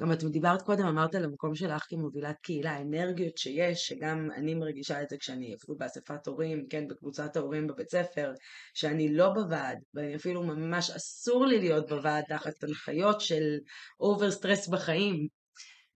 גם 0.00 0.12
את 0.12 0.24
דיברת 0.24 0.62
קודם, 0.62 0.86
אמרת 0.86 1.14
על 1.14 1.24
המקום 1.24 1.54
שלך 1.54 1.86
כמובילת 1.88 2.36
קהילה, 2.42 2.72
האנרגיות 2.72 3.38
שיש, 3.38 3.86
שגם 3.86 4.28
אני 4.36 4.54
מרגישה 4.54 5.02
את 5.02 5.08
זה 5.08 5.16
כשאני 5.16 5.54
אפילו 5.54 5.78
באספת 5.78 6.26
הורים, 6.26 6.66
כן, 6.70 6.88
בקבוצת 6.88 7.36
ההורים 7.36 7.66
בבית 7.66 7.90
ספר, 7.90 8.32
שאני 8.74 9.14
לא 9.14 9.28
בוועד, 9.28 9.78
ואני 9.94 10.16
אפילו 10.16 10.42
ממש 10.42 10.90
אסור 10.90 11.46
לי 11.46 11.58
להיות 11.58 11.88
בוועד 11.88 12.24
תחת 12.28 12.64
הנחיות 12.64 13.20
של 13.20 13.58
over 14.00 14.30
stress 14.30 14.68
בחיים, 14.68 15.28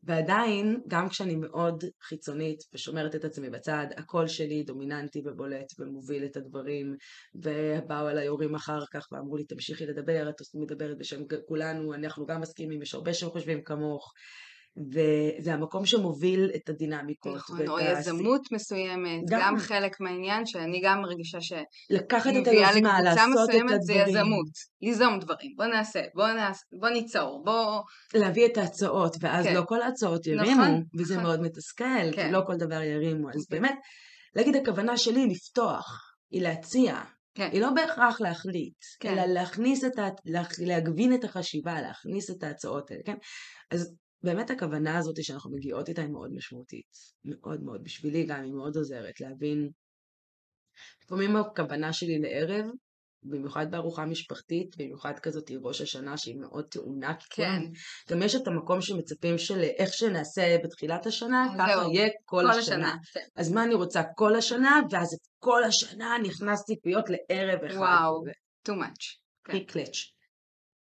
ועדיין, 0.06 0.80
גם 0.88 1.08
כשאני 1.08 1.36
מאוד 1.36 1.84
חיצונית 2.02 2.58
ושומרת 2.74 3.14
את 3.14 3.24
עצמי 3.24 3.50
בצד, 3.50 3.86
הקול 3.96 4.28
שלי 4.28 4.62
דומיננטי 4.62 5.22
ובולט 5.24 5.66
ומוביל 5.78 6.24
את 6.24 6.36
הדברים, 6.36 6.94
ובאו 7.34 8.08
אליי 8.08 8.26
הורים 8.26 8.54
אחר 8.54 8.80
כך 8.92 9.06
ואמרו 9.12 9.36
לי, 9.36 9.44
תמשיכי 9.44 9.86
לדבר, 9.86 10.28
את 10.28 10.34
מדברת 10.54 10.98
בשם 10.98 11.22
כולנו, 11.48 11.94
אנחנו 11.94 12.26
גם 12.26 12.40
מסכימים, 12.40 12.82
יש 12.82 12.94
הרבה 12.94 13.14
שחושבים 13.14 13.62
כמוך. 13.64 14.12
וזה 14.76 15.54
המקום 15.54 15.86
שמוביל 15.86 16.50
את 16.56 16.68
הדינמיקות. 16.68 17.36
נכון, 17.36 17.68
או 17.68 17.80
יזמות 17.80 18.52
מסוימת, 18.52 19.20
גם, 19.30 19.40
גם 19.40 19.58
חלק 19.58 20.00
מהעניין 20.00 20.46
שאני 20.46 20.80
גם 20.84 21.00
מרגישה 21.02 21.40
ש... 21.40 21.52
לקחת 21.90 22.30
את 22.42 22.46
היוזמה, 22.46 23.02
לעשות 23.02 23.50
את 23.50 23.54
הדברים. 23.54 23.80
זה 23.80 23.92
יזמות, 23.92 24.48
ליזום 24.82 25.18
דברים, 25.18 25.52
בוא 25.56 25.66
נעשה, 25.66 26.00
בוא, 26.14 26.28
נעשה, 26.28 26.60
בוא 26.80 26.88
ניצור, 26.88 27.42
בוא... 27.44 27.80
להביא 28.14 28.46
את 28.46 28.58
ההצעות, 28.58 29.16
ואז 29.20 29.44
כן. 29.44 29.54
לא 29.54 29.62
כל 29.66 29.82
ההצעות 29.82 30.26
ירימו, 30.26 30.62
נכון, 30.62 30.82
וזה 30.98 31.14
נכון. 31.14 31.26
מאוד 31.26 31.40
מתסכל, 31.40 32.12
כן. 32.14 32.26
כי 32.26 32.32
לא 32.32 32.42
כל 32.46 32.56
דבר 32.56 32.82
ירימו, 32.82 33.28
אז 33.28 33.46
כן. 33.50 33.56
באמת, 33.56 33.74
להגיד 34.34 34.56
הכוונה 34.56 34.96
שלי 34.96 35.26
לפתוח, 35.26 36.14
היא 36.30 36.42
להציע, 36.42 37.00
כן. 37.34 37.48
היא 37.52 37.60
לא 37.60 37.70
בהכרח 37.70 38.20
להחליט, 38.20 38.76
כן. 39.00 39.12
אלא 39.12 39.24
להכניס 39.24 39.84
את 39.84 39.98
ה... 39.98 40.08
להגבין 40.58 41.14
את 41.14 41.24
החשיבה, 41.24 41.80
להכניס 41.80 42.30
את 42.30 42.42
ההצעות 42.42 42.90
האלה, 42.90 43.02
כן? 43.06 43.16
אז 43.70 43.94
באמת 44.26 44.50
הכוונה 44.50 44.98
הזאת 44.98 45.24
שאנחנו 45.24 45.50
מגיעות 45.50 45.88
איתה 45.88 46.02
היא 46.02 46.10
מאוד 46.10 46.30
משמעותית. 46.34 46.86
מאוד 47.24 47.62
מאוד. 47.62 47.84
בשבילי 47.84 48.26
גם 48.26 48.42
היא 48.42 48.52
מאוד 48.52 48.76
עוזרת 48.76 49.20
להבין. 49.20 49.70
לפעמים 51.04 51.36
הכוונה 51.36 51.92
שלי 51.92 52.18
לערב, 52.18 52.66
במיוחד 53.22 53.70
בארוחה 53.70 54.04
משפחתית, 54.04 54.76
במיוחד 54.76 55.18
כזאת 55.18 55.50
ראש 55.62 55.80
השנה 55.80 56.16
שהיא 56.16 56.36
מאוד 56.40 56.64
טעונה, 56.68 57.14
כי 57.14 57.26
כן. 57.30 57.62
גם 58.10 58.22
יש 58.22 58.34
את 58.34 58.46
המקום 58.46 58.80
שמצפים 58.80 59.38
של 59.38 59.60
איך 59.60 59.92
שנעשה 59.92 60.56
בתחילת 60.64 61.06
השנה, 61.06 61.46
ככה 61.58 61.82
יהיה 61.92 62.08
כל, 62.24 62.42
כל 62.42 62.50
השנה. 62.50 62.76
השנה 62.76 62.96
כן. 63.12 63.26
אז 63.36 63.52
מה 63.52 63.64
אני 63.64 63.74
רוצה 63.74 64.02
כל 64.16 64.36
השנה, 64.36 64.80
ואז 64.90 65.14
את 65.14 65.26
כל 65.38 65.64
השנה 65.64 66.16
נכנס 66.22 66.64
ציפיות 66.64 67.04
לערב 67.08 67.64
אחד. 67.64 67.76
וואו, 67.76 68.24
too 68.68 68.72
much. 68.72 69.20
כן. 69.44 69.64
קלאץ'. 69.64 69.96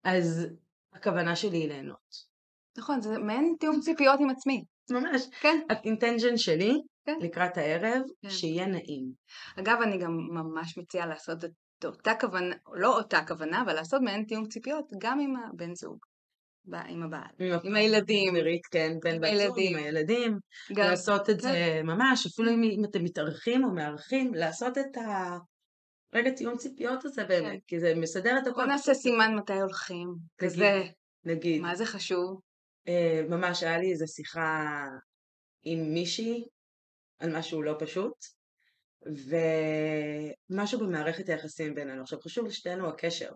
אז 0.04 0.46
הכוונה 0.92 1.36
שלי 1.36 1.56
היא 1.56 1.68
ליהנות. 1.68 2.33
נכון, 2.78 3.00
זה 3.00 3.18
מעין 3.18 3.54
תיאום 3.60 3.80
ציפיות 3.80 4.20
עם 4.20 4.30
עצמי. 4.30 4.64
ממש. 4.90 5.22
כן. 5.40 5.60
האינטנג'ן 5.70 6.36
שלי 6.36 6.72
כן. 7.06 7.18
לקראת 7.20 7.58
הערב, 7.58 8.02
כן. 8.22 8.30
שיהיה 8.30 8.66
נעים. 8.66 9.12
אגב, 9.60 9.78
אני 9.82 9.98
גם 9.98 10.18
ממש 10.30 10.78
מציעה 10.78 11.06
לעשות 11.06 11.44
את 11.44 11.50
אותה 11.84 12.12
כוונה, 12.20 12.54
לא 12.72 12.96
אותה 12.98 13.20
כוונה, 13.26 13.62
אבל 13.62 13.72
לעשות 13.72 14.02
מעין 14.02 14.24
תיאום 14.24 14.48
ציפיות 14.48 14.84
גם 14.98 15.20
עם 15.20 15.34
הבן 15.36 15.74
זוג. 15.74 15.98
עם 16.88 17.02
הבעל, 17.02 17.58
עם, 17.62 17.74
הילדים, 17.74 18.34
נירית, 18.34 18.66
כן, 18.66 18.96
בן 19.02 19.20
בת 19.20 19.46
זוג, 19.46 19.56
עם 19.60 19.76
הילדים, 19.76 20.38
גם, 20.72 20.84
לעשות 20.84 21.30
את 21.30 21.40
כן. 21.40 21.48
זה 21.48 21.80
ממש, 21.84 22.26
אפילו 22.26 22.50
אם 22.50 22.84
אתם 22.84 23.04
מתארחים 23.04 23.64
או 23.64 23.70
מארחים, 23.70 24.34
לעשות 24.34 24.78
את 24.78 24.96
ה... 24.96 25.38
רגע 26.14 26.30
תיאום 26.30 26.56
ציפיות 26.56 27.04
הזה 27.04 27.24
באמת, 27.24 27.52
כן. 27.52 27.58
כי 27.66 27.80
זה 27.80 27.94
מסדר 27.96 28.38
את 28.38 28.46
הכל. 28.46 28.56
בוא 28.56 28.64
נעשה 28.64 28.94
סימן 28.94 29.36
מתי 29.36 29.60
הולכים, 29.60 30.14
כזה. 30.38 30.82
נגיד. 31.24 31.62
מה 31.62 31.74
זה 31.74 31.86
חשוב? 31.86 32.40
אה, 32.88 33.22
ממש 33.28 33.62
היה 33.62 33.78
לי 33.78 33.92
איזו 33.92 34.06
שיחה 34.06 34.84
עם 35.62 35.94
מישהי 35.94 36.44
על 37.18 37.36
משהו 37.36 37.62
לא 37.62 37.76
פשוט, 37.78 38.14
ומשהו 40.50 40.78
במערכת 40.78 41.28
היחסים 41.28 41.74
בינינו. 41.74 42.02
עכשיו 42.02 42.20
חשוב 42.20 42.46
לשתינו 42.46 42.88
הקשר, 42.88 43.30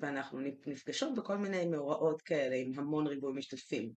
ואנחנו 0.00 0.40
נפגשות 0.66 1.14
בכל 1.14 1.36
מיני 1.36 1.66
מאורעות 1.66 2.22
כאלה 2.22 2.56
עם 2.56 2.72
המון 2.76 3.06
ריבוי 3.06 3.32
משתתפים. 3.36 3.92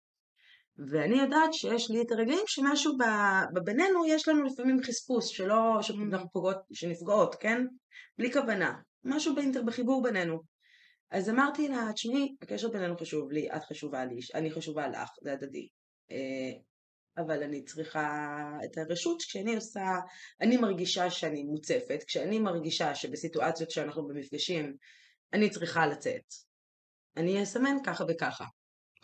ואני 0.78 1.20
יודעת 1.20 1.54
שיש 1.54 1.92
לי 1.92 2.02
את 2.02 2.12
הרגעים 2.12 2.44
שמשהו 2.48 2.98
בבינינו 3.54 4.06
יש 4.08 4.28
לנו 4.28 4.44
לפעמים 4.44 4.84
חספוס 4.84 5.28
שלא, 5.28 5.78
שאנחנו 5.82 6.32
פוגעות, 6.32 6.58
שנפגעות, 6.74 7.36
כן? 7.36 7.66
בלי 8.18 8.34
כוונה. 8.34 8.74
משהו 9.04 9.36
באינטר, 9.36 9.64
בחיבור 9.64 10.04
בינינו. 10.04 10.40
אז 11.12 11.30
אמרתי 11.30 11.68
לה, 11.68 11.90
תשמעי, 11.94 12.36
הקשר 12.42 12.70
בינינו 12.70 12.98
חשוב 12.98 13.32
לי, 13.32 13.52
את 13.52 13.64
חשובה 13.64 14.06
לי, 14.06 14.20
אני 14.34 14.52
חשובה 14.52 14.88
לך, 14.88 15.10
זה 15.22 15.34
הדדי. 15.34 15.68
אה, 16.12 16.52
אבל 17.18 17.44
אני 17.44 17.66
צריכה 17.66 18.50
את 18.66 18.78
הרשות 18.78 19.22
כשאני 19.22 19.56
עושה, 19.56 19.86
אני 20.42 20.58
מרגישה 20.58 21.10
שאני 21.10 21.44
מוצפת, 21.44 22.04
כשאני 22.08 22.40
מרגישה 22.40 22.96
שבסיטואציות 22.96 23.72
שאנחנו 23.72 24.08
במפגשים 24.08 24.76
אני 25.34 25.50
צריכה 25.50 25.88
לצאת. 25.88 26.24
אני 27.18 27.44
אסמן 27.44 27.78
ככה 27.86 28.04
וככה. 28.10 28.46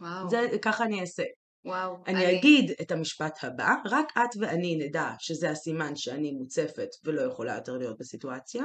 וואו. 0.01 0.29
זה, 0.29 0.47
ככה 0.61 0.83
אני 0.83 1.01
אעשה. 1.01 1.23
וואו. 1.65 1.95
אני, 2.07 2.25
אני 2.25 2.39
אגיד 2.39 2.71
את 2.81 2.91
המשפט 2.91 3.43
הבא, 3.43 3.73
רק 3.85 4.07
את 4.17 4.37
ואני 4.41 4.75
נדע 4.75 5.09
שזה 5.19 5.49
הסימן 5.49 5.95
שאני 5.95 6.31
מוצפת 6.31 6.89
ולא 7.03 7.21
יכולה 7.21 7.55
יותר 7.55 7.77
להיות 7.77 7.97
בסיטואציה, 7.97 8.63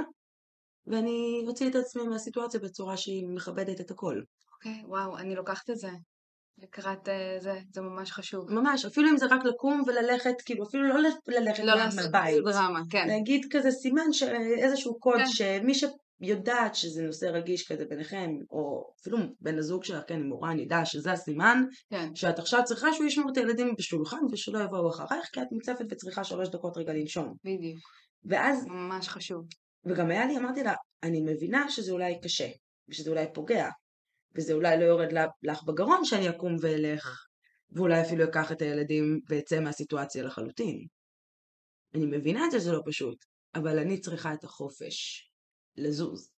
ואני 0.87 1.44
אוציא 1.47 1.70
את 1.70 1.75
עצמי 1.75 2.02
מהסיטואציה 2.02 2.61
בצורה 2.61 2.97
שהיא 2.97 3.26
מכבדת 3.28 3.80
את 3.80 3.90
הכל. 3.90 4.20
אוקיי, 4.52 4.82
okay, 4.82 4.88
וואו, 4.88 5.18
אני 5.18 5.35
לוקחת 5.35 5.70
את 5.70 5.78
זה. 5.78 5.90
לקראת 6.62 7.08
uh, 7.08 7.42
זה, 7.42 7.58
זה 7.73 7.80
ממש 7.80 8.12
חשוב. 8.12 8.50
ממש, 8.50 8.85
אפילו 8.85 9.11
אם 9.11 9.16
זה 9.16 9.26
רק 9.26 9.44
לקום 9.44 9.82
וללכת, 9.87 10.35
כאילו 10.44 10.64
אפילו 10.64 10.88
לא 10.88 11.00
ללכת 11.28 11.64
לא 11.64 11.75
לעשות 11.75 12.11
דרמה, 12.44 12.80
כן. 12.90 13.08
להגיד 13.08 13.47
כזה 13.50 13.70
סימן, 13.70 14.12
ש... 14.12 14.23
איזשהו 14.58 14.99
קוד, 14.99 15.18
כן. 15.18 15.26
שמי 15.26 15.75
ש... 15.75 15.85
יודעת 16.20 16.75
שזה 16.75 17.02
נושא 17.02 17.26
רגיש 17.26 17.73
כזה 17.73 17.85
ביניכם, 17.88 18.30
או 18.50 18.92
אפילו 19.00 19.18
בן 19.40 19.58
הזוג 19.58 19.85
שלך, 19.85 20.02
כן, 20.06 20.14
אם 20.14 20.28
מורן 20.28 20.58
ידע 20.58 20.85
שזה 20.85 21.12
הסימן, 21.12 21.64
כן, 21.90 22.14
שאת 22.14 22.38
עכשיו 22.38 22.61
צריכה 22.64 22.92
שהוא 22.92 23.06
ישמור 23.06 23.30
את 23.32 23.37
הילדים 23.37 23.75
בשולחן 23.78 24.20
ושלא 24.32 24.58
יבואו 24.58 24.88
אחרייך, 24.90 25.28
כי 25.32 25.42
את 25.42 25.47
מוצפת 25.52 25.85
וצריכה 25.90 26.25
שלוש 26.25 26.49
דקות 26.49 26.76
רגע 26.76 26.92
לנשום. 26.92 27.35
בדיוק. 27.44 27.80
ואז, 28.25 28.66
ממש 28.66 29.08
חשוב. 29.08 29.44
וגם 29.85 30.11
היה 30.11 30.26
לי, 30.26 30.37
אמרתי 30.37 30.62
לה, 30.62 30.75
אני 31.02 31.20
מבינה 31.20 31.70
שזה 31.70 31.92
אולי 31.92 32.20
קשה, 32.20 32.49
ושזה 32.88 33.11
אולי 33.11 33.26
פוגע, 33.35 33.68
וזה 34.35 34.52
אולי 34.52 34.78
לא 34.80 34.85
יורד 34.85 35.08
לך 35.42 35.62
בגרון 35.62 36.04
שאני 36.04 36.30
אקום 36.30 36.56
ואלך, 36.61 37.26
ואולי 37.70 38.02
אפילו 38.02 38.25
אקח 38.25 38.52
את 38.52 38.62
הילדים 38.62 39.20
ואצא 39.28 39.61
מהסיטואציה 39.61 40.23
לחלוטין. 40.23 40.87
אני 41.94 42.06
מבינה 42.06 42.47
את 42.47 42.50
זה 42.50 42.61
שזה 42.61 42.73
לא 42.73 42.82
פשוט, 42.87 43.25
אבל 43.54 43.78
אני 43.78 44.00
צריכה 44.00 44.35
את 44.35 44.44
החופש 44.44 45.30
לזוז. 45.76 46.30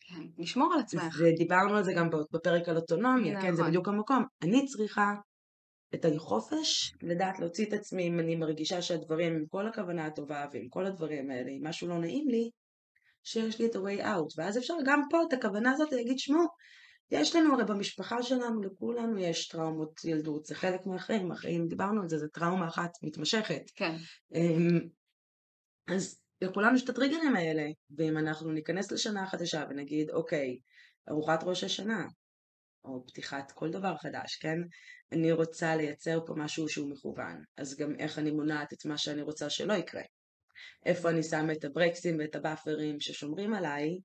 כן, 0.00 0.22
לשמור 0.38 0.74
על 0.74 0.80
עצמך. 0.80 1.16
ודיברנו 1.18 1.76
על 1.76 1.84
זה 1.84 1.92
גם 1.96 2.10
בפרק 2.32 2.68
על 2.68 2.76
אוטונומיה, 2.76 3.40
כן, 3.42 3.46
זה 3.46 3.52
נכון. 3.52 3.68
בדיוק 3.68 3.88
המקום. 3.88 4.24
אני 4.42 4.66
צריכה 4.66 5.14
את 5.94 6.04
החופש 6.04 6.94
לדעת 7.02 7.38
להוציא 7.38 7.66
את 7.66 7.72
עצמי 7.72 8.08
אם 8.08 8.20
אני 8.20 8.36
מרגישה 8.36 8.82
שהדברים, 8.82 9.36
עם 9.36 9.46
כל 9.46 9.66
הכוונה 9.66 10.06
הטובה 10.06 10.46
ועם 10.52 10.68
כל 10.68 10.86
הדברים 10.86 11.30
האלה, 11.30 11.50
אם 11.50 11.66
משהו 11.66 11.88
לא 11.88 11.98
נעים 11.98 12.28
לי, 12.28 12.50
שיש 13.24 13.60
לי 13.60 13.66
את 13.66 13.74
ה-way 13.74 14.00
out. 14.00 14.34
ואז 14.36 14.58
אפשר 14.58 14.74
גם 14.84 15.02
פה 15.10 15.22
את 15.28 15.32
הכוונה 15.32 15.72
הזאת 15.72 15.92
להגיד, 15.92 16.18
שמעו, 16.18 16.46
יש 17.10 17.36
לנו 17.36 17.54
הרי 17.54 17.64
במשפחה 17.64 18.22
שלנו, 18.22 18.62
לכולנו 18.62 19.18
יש 19.18 19.48
טראומות 19.48 20.04
ילדות, 20.04 20.46
זה 20.46 20.54
חלק 20.54 20.86
מהחיים, 20.86 21.32
החיים, 21.32 21.66
דיברנו 21.68 22.02
על 22.02 22.08
זה, 22.08 22.18
זה 22.18 22.28
טראומה 22.28 22.68
אחת 22.68 22.90
מתמשכת. 23.02 23.62
כן, 23.74 23.96
אמ, 24.34 24.80
אז 25.88 26.20
לכולנו 26.40 26.76
יש 26.76 26.84
את 26.84 26.88
הטריגרים 26.88 27.36
האלה, 27.36 27.66
ואם 27.96 28.18
אנחנו 28.18 28.52
ניכנס 28.52 28.92
לשנה 28.92 29.26
חדשה 29.26 29.64
ונגיד, 29.70 30.10
אוקיי, 30.10 30.58
ארוחת 31.10 31.44
ראש 31.44 31.64
השנה, 31.64 32.04
או 32.84 33.06
פתיחת 33.06 33.52
כל 33.52 33.70
דבר 33.70 33.96
חדש, 33.96 34.36
כן? 34.36 34.58
אני 35.12 35.32
רוצה 35.32 35.76
לייצר 35.76 36.26
פה 36.26 36.34
משהו 36.36 36.68
שהוא 36.68 36.90
מכוון, 36.90 37.44
אז 37.56 37.76
גם 37.78 37.94
איך 37.98 38.18
אני 38.18 38.30
מונעת 38.30 38.72
את 38.72 38.84
מה 38.84 38.98
שאני 38.98 39.22
רוצה 39.22 39.50
שלא 39.50 39.72
יקרה. 39.72 40.02
איפה 40.86 41.10
אני 41.10 41.22
שמה 41.22 41.52
את 41.52 41.64
הברקסים 41.64 42.16
ואת 42.18 42.34
הבאפרים 42.34 43.00
ששומרים 43.00 43.54
עליי 43.54 43.98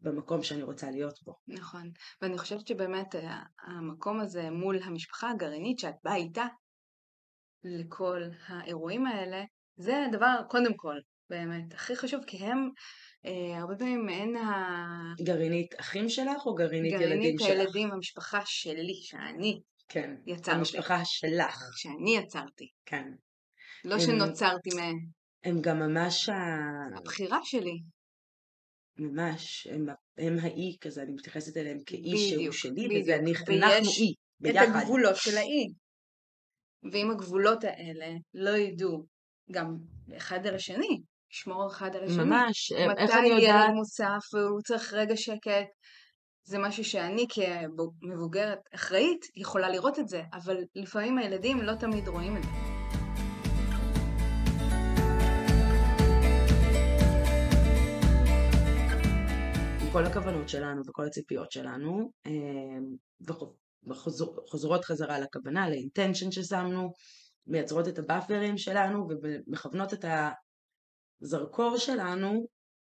במקום 0.00 0.42
שאני 0.42 0.62
רוצה 0.62 0.90
להיות 0.90 1.18
בו. 1.24 1.34
נכון. 1.48 1.90
ואני 2.22 2.38
חושבת 2.38 2.66
שבאמת 2.66 3.14
אה, 3.14 3.42
המקום 3.66 4.20
הזה 4.20 4.50
מול 4.50 4.82
המשפחה 4.82 5.30
הגרעינית 5.30 5.78
שאת 5.78 5.94
באה 6.04 6.16
איתה 6.16 6.46
לכל 7.64 8.22
האירועים 8.46 9.06
האלה, 9.06 9.44
זה 9.76 10.04
הדבר, 10.04 10.42
קודם 10.48 10.76
כל, 10.76 10.96
באמת, 11.30 11.74
הכי 11.74 11.96
חשוב, 11.96 12.24
כי 12.26 12.36
הם 12.36 12.70
הרבה 13.56 13.76
פעמים 13.76 14.06
מעין 14.06 14.36
גרעינית 15.22 15.80
אחים 15.80 16.08
שלך 16.08 16.46
או 16.46 16.54
גרעינית 16.54 16.92
ילדים 17.00 17.38
שלך? 17.38 17.48
הילדים, 17.48 17.92
המשפחה 17.92 18.40
שלי, 18.44 18.94
שאני 19.02 19.60
כן. 19.88 20.14
יצרתי. 20.26 20.50
המשפחה 20.58 21.04
שלך. 21.04 21.60
שאני 21.76 22.16
יצרתי. 22.16 22.68
כן. 22.86 23.04
לא 23.84 23.94
הם- 23.94 24.00
שנוצרתי 24.00 24.70
מהם. 24.76 24.96
הם 25.44 25.60
גם 25.60 25.78
ממש 25.78 26.28
ה- 26.28 26.98
הבחירה 26.98 27.38
שלי. 27.44 27.80
ממש, 28.98 29.66
הם, 29.66 29.86
הם 30.18 30.36
האי 30.42 30.76
כזה, 30.80 31.02
אני 31.02 31.12
מתייחסת 31.12 31.56
אליהם 31.56 31.78
כאי 31.86 32.18
שהוא 32.30 32.52
שלי, 32.52 32.72
בדיוק. 32.72 32.92
וזה 33.02 33.16
אני, 33.16 33.32
אנחנו 33.32 33.52
אי, 33.54 34.12
את 34.12 34.42
ביחד. 34.42 34.66
הגבולות 34.82 35.16
של 35.16 35.36
האי. 35.36 35.66
ואם 36.92 37.10
הגבולות 37.10 37.64
האלה 37.64 38.06
לא 38.34 38.50
ידעו 38.50 39.04
גם 39.52 39.76
אחד 40.16 40.46
על 40.46 40.54
השני, 40.54 41.00
לשמור 41.32 41.66
אחד 41.66 41.96
על 41.96 42.04
השני. 42.04 42.24
ממש, 42.24 42.72
איך 42.72 42.90
מתי 42.90 43.12
אני 43.12 43.28
יודעת, 43.28 43.42
ילד 43.42 43.74
מוסף 43.74 44.34
והוא 44.34 44.60
צריך 44.60 44.94
רגע 44.94 45.16
שקט, 45.16 45.66
זה 46.44 46.58
משהו 46.58 46.84
שאני 46.84 47.26
כמבוגרת 47.30 48.58
אחראית 48.74 49.20
יכולה 49.36 49.68
לראות 49.68 49.98
את 49.98 50.08
זה, 50.08 50.22
אבל 50.32 50.56
לפעמים 50.74 51.18
הילדים 51.18 51.60
לא 51.62 51.74
תמיד 51.74 52.08
רואים 52.08 52.36
את 52.36 52.42
זה. 52.42 52.48
עם 59.80 59.92
כל 59.92 60.04
הכוונות 60.06 60.48
שלנו 60.48 60.82
וכל 60.86 61.06
הציפיות 61.06 61.52
שלנו, 61.52 62.10
אמ, 62.26 62.32
וחוז- 63.28 63.56
וחוזר- 63.90 64.46
חוזרות 64.50 64.84
חזרה 64.84 65.18
לכוונה, 65.18 65.68
לאינטנשן 65.70 66.30
ששמנו, 66.30 66.92
מייצרות 67.46 67.88
את 67.88 67.98
הבאפרים 67.98 68.58
שלנו 68.58 69.08
ומכוונות 69.22 69.92
את 69.94 70.04
הזרקור 71.22 71.78
שלנו, 71.78 72.46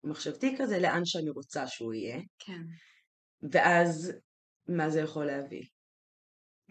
מחשבתי 0.04 0.56
כזה, 0.58 0.78
לאן 0.78 1.04
שאני 1.04 1.30
רוצה 1.30 1.66
שהוא 1.66 1.94
יהיה, 1.94 2.20
כן. 2.38 2.62
ואז 3.52 4.12
מה 4.68 4.90
זה 4.90 5.00
יכול 5.00 5.26
להביא? 5.26 5.64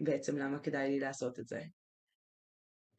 בעצם 0.00 0.36
למה 0.36 0.58
כדאי 0.58 0.88
לי 0.88 1.00
לעשות 1.00 1.38
את 1.38 1.48
זה? 1.48 1.60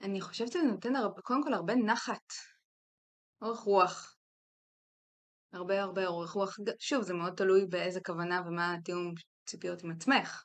אני 0.02 0.22
חושבת 0.22 0.52
שזה 0.52 0.64
נותן 0.64 0.96
הרבה, 0.96 1.22
קודם 1.22 1.44
כל 1.44 1.54
הרבה 1.54 1.76
נחת, 1.76 2.34
אורך 3.42 3.60
רוח. 3.60 4.18
הרבה 5.54 5.82
הרבה 5.82 6.08
אורך 6.08 6.32
רוח. 6.32 6.58
שוב, 6.80 7.04
זה 7.04 7.14
מאוד 7.14 7.34
תלוי 7.38 7.66
באיזה 7.66 8.00
כוונה 8.06 8.42
ומה 8.48 8.74
התיאום 8.74 9.14
ציפיות 9.46 9.84
עם 9.84 9.92
עצמך. 9.92 10.44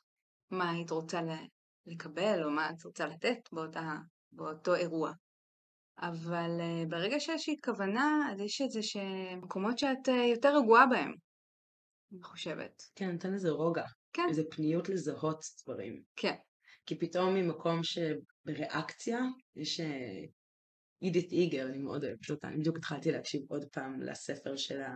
מה 0.51 0.69
היית 0.71 0.89
רוצה 0.89 1.21
לקבל 1.85 2.43
או 2.43 2.51
מה 2.51 2.69
את 2.69 2.83
רוצה 2.83 3.05
לתת 3.05 3.37
באותה, 3.51 3.95
באותו 4.31 4.75
אירוע. 4.75 5.11
אבל 5.99 6.59
uh, 6.59 6.89
ברגע 6.89 7.19
שיש 7.19 7.29
איזושהי 7.29 7.55
כוונה, 7.63 8.29
אז 8.31 8.39
יש 8.39 8.61
איזה 8.61 8.79
מקומות 9.37 9.77
שאת 9.77 10.07
uh, 10.07 10.11
יותר 10.11 10.57
רגועה 10.57 10.85
בהם, 10.85 11.13
אני 12.13 12.23
חושבת. 12.23 12.83
כן, 12.95 13.11
נותן 13.11 13.33
איזה 13.33 13.49
רוגע, 13.49 13.85
כן, 14.13 14.25
איזה 14.29 14.43
פניות 14.51 14.89
לזהות 14.89 15.39
דברים. 15.63 16.01
כן, 16.15 16.35
כי 16.85 16.99
פתאום 16.99 17.33
ממקום 17.33 17.81
שבריאקציה, 17.83 19.19
יש 19.55 19.79
אה, 19.79 20.23
אידית 21.01 21.31
איגר, 21.31 21.67
אני 21.67 21.77
מאוד 21.77 22.03
אוהבת 22.03 22.29
אותה, 22.29 22.47
אני 22.47 22.57
בדיוק 22.57 22.77
התחלתי 22.77 23.11
להקשיב 23.11 23.41
עוד 23.47 23.65
פעם 23.71 24.01
לספר 24.01 24.55
שלה 24.55 24.93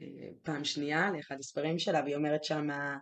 אה, 0.00 0.28
פעם 0.42 0.64
שנייה, 0.64 1.10
לאחד 1.10 1.36
הספרים 1.38 1.78
שלה, 1.78 2.00
והיא 2.00 2.16
אומרת 2.16 2.44
שמה 2.44 2.96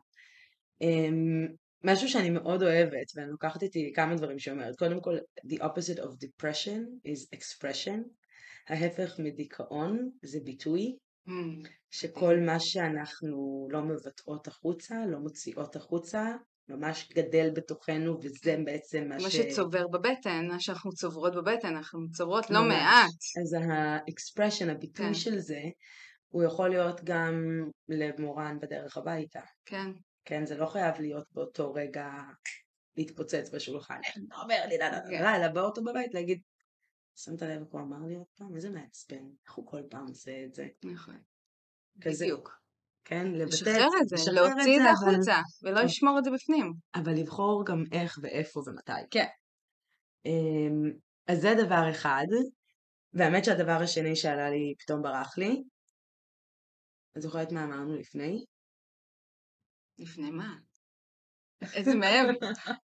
אמ, 0.81 1.47
משהו 1.85 2.09
שאני 2.09 2.31
מאוד 2.31 2.63
אוהבת, 2.63 3.07
ואני 3.15 3.31
לוקחת 3.31 3.63
איתי 3.63 3.93
כמה 3.95 4.15
דברים 4.15 4.39
שהיא 4.39 4.55
אומרת. 4.55 4.77
קודם 4.77 5.01
כל, 5.01 5.19
the 5.47 5.59
opposite 5.59 5.99
of 5.99 6.09
depression 6.25 7.09
is 7.09 7.37
expression. 7.39 7.99
ההפך 8.69 9.19
מדיכאון 9.19 10.11
זה 10.23 10.39
ביטוי, 10.45 10.97
mm, 11.29 11.33
שכל 11.91 12.41
מה 12.41 12.61
שאנחנו 12.61 13.69
לא 13.71 13.83
מבטאות 13.83 14.47
החוצה, 14.47 15.07
לא 15.07 15.19
מוציאות 15.19 15.77
החוצה, 15.77 16.37
ממש 16.69 17.09
גדל 17.15 17.51
בתוכנו, 17.55 18.19
וזה 18.23 18.57
בעצם 18.65 19.09
מה 19.09 19.17
מה 19.23 19.31
ש... 19.31 19.37
שצובר 19.37 19.89
בבטן, 19.89 20.49
מה 20.49 20.61
שאנחנו 20.61 20.93
צוברות 20.93 21.35
בבטן, 21.35 21.77
אנחנו 21.77 22.11
צוברות 22.11 22.51
לא. 22.51 22.63
מעט. 22.69 23.11
אז 23.43 23.53
ה-expression, 23.53 24.71
הביטוי 24.71 25.07
כן. 25.07 25.15
של 25.15 25.39
זה, 25.39 25.61
הוא 26.29 26.45
יכול 26.45 26.71
להיות 26.71 27.01
גם 27.05 27.35
למורן 27.89 28.59
בדרך 28.63 28.97
הביתה. 28.97 29.41
כן, 29.67 29.87
כן, 30.25 30.47
זה 30.47 30.57
לא 30.57 30.67
חייב 30.67 31.01
להיות 31.01 31.27
באותו 31.33 31.73
רגע 31.73 32.13
להתפוצץ 32.97 33.51
בשולחן. 33.55 34.01
איך 34.05 34.15
אתה 34.29 34.37
אומר 34.43 34.67
לי, 34.69 34.79
לא, 34.79 34.87
לא, 34.89 34.97
כן. 35.11 35.23
לא, 35.23 35.37
אלא 35.37 35.49
באותו 35.49 35.83
בבית 35.85 36.15
להגיד, 36.15 36.41
שמת 37.17 37.43
לב 37.43 37.51
איך 37.63 37.69
הוא 37.73 37.81
אמר 37.81 38.07
לי 38.09 38.15
עוד 38.15 38.27
פעם? 38.37 38.57
איזה 38.57 38.71
מעצבן, 38.71 39.25
איך 39.47 39.55
הוא 39.55 39.67
כל 39.67 39.83
פעם 39.91 40.07
עושה 40.07 40.45
את 40.45 40.55
זה. 40.55 40.69
נכון. 40.85 41.19
בדיוק. 41.97 42.63
כן, 43.05 43.27
לבטא 43.27 43.55
לשחרר 43.55 43.89
את 44.03 44.09
זה, 44.09 44.33
להוציא 44.33 44.77
את 44.77 44.83
זה 44.83 44.91
החוצה, 44.91 45.41
ולא 45.63 45.73
אבל- 45.79 45.85
לשמור 45.85 46.19
את 46.19 46.25
זה 46.25 46.31
בפנים. 46.31 46.73
אבל 46.95 47.13
לבחור 47.13 47.65
גם 47.67 47.85
איך 47.93 48.19
ואיפה 48.23 48.61
ומתי. 48.67 48.93
כן. 49.11 49.27
אמ, 50.27 50.91
אז 51.27 51.41
זה 51.41 51.55
דבר 51.67 51.91
אחד, 51.91 52.27
והאמת 53.13 53.45
שהדבר 53.45 53.79
השני 53.83 54.17
שעלה 54.17 54.51
לי, 54.51 54.75
פתאום 54.79 55.03
ברח 55.03 55.39
לי. 55.39 55.63
את 57.17 57.23
זוכרת 57.23 57.53
מה 57.53 57.65
אמרנו 57.65 57.97
לפני? 57.97 58.45
לפני 59.99 60.31
מה? 60.31 60.55
איזה 61.75 61.95
מהם? 62.01 62.27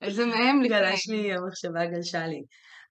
איזה 0.02 0.26
מהם 0.26 0.62
לפני? 0.62 0.68
גלש 0.68 1.08
לי, 1.08 1.32
המחשבה 1.32 1.86
גלשה 1.86 2.26
לי. 2.26 2.42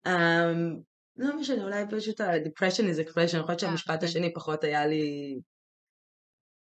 Um, 0.08 0.82
לא 1.16 1.36
משנה, 1.36 1.62
אולי 1.62 1.84
פשוט 1.90 2.20
ה-depression 2.20 2.84
is 2.94 3.08
expression, 3.08 3.34
אני 3.34 3.42
חושבת 3.42 3.50
אה, 3.50 3.58
שהמשפט 3.58 3.94
אוקיי. 3.94 4.08
השני 4.08 4.34
פחות 4.34 4.64
היה 4.64 4.86
לי 4.86 5.34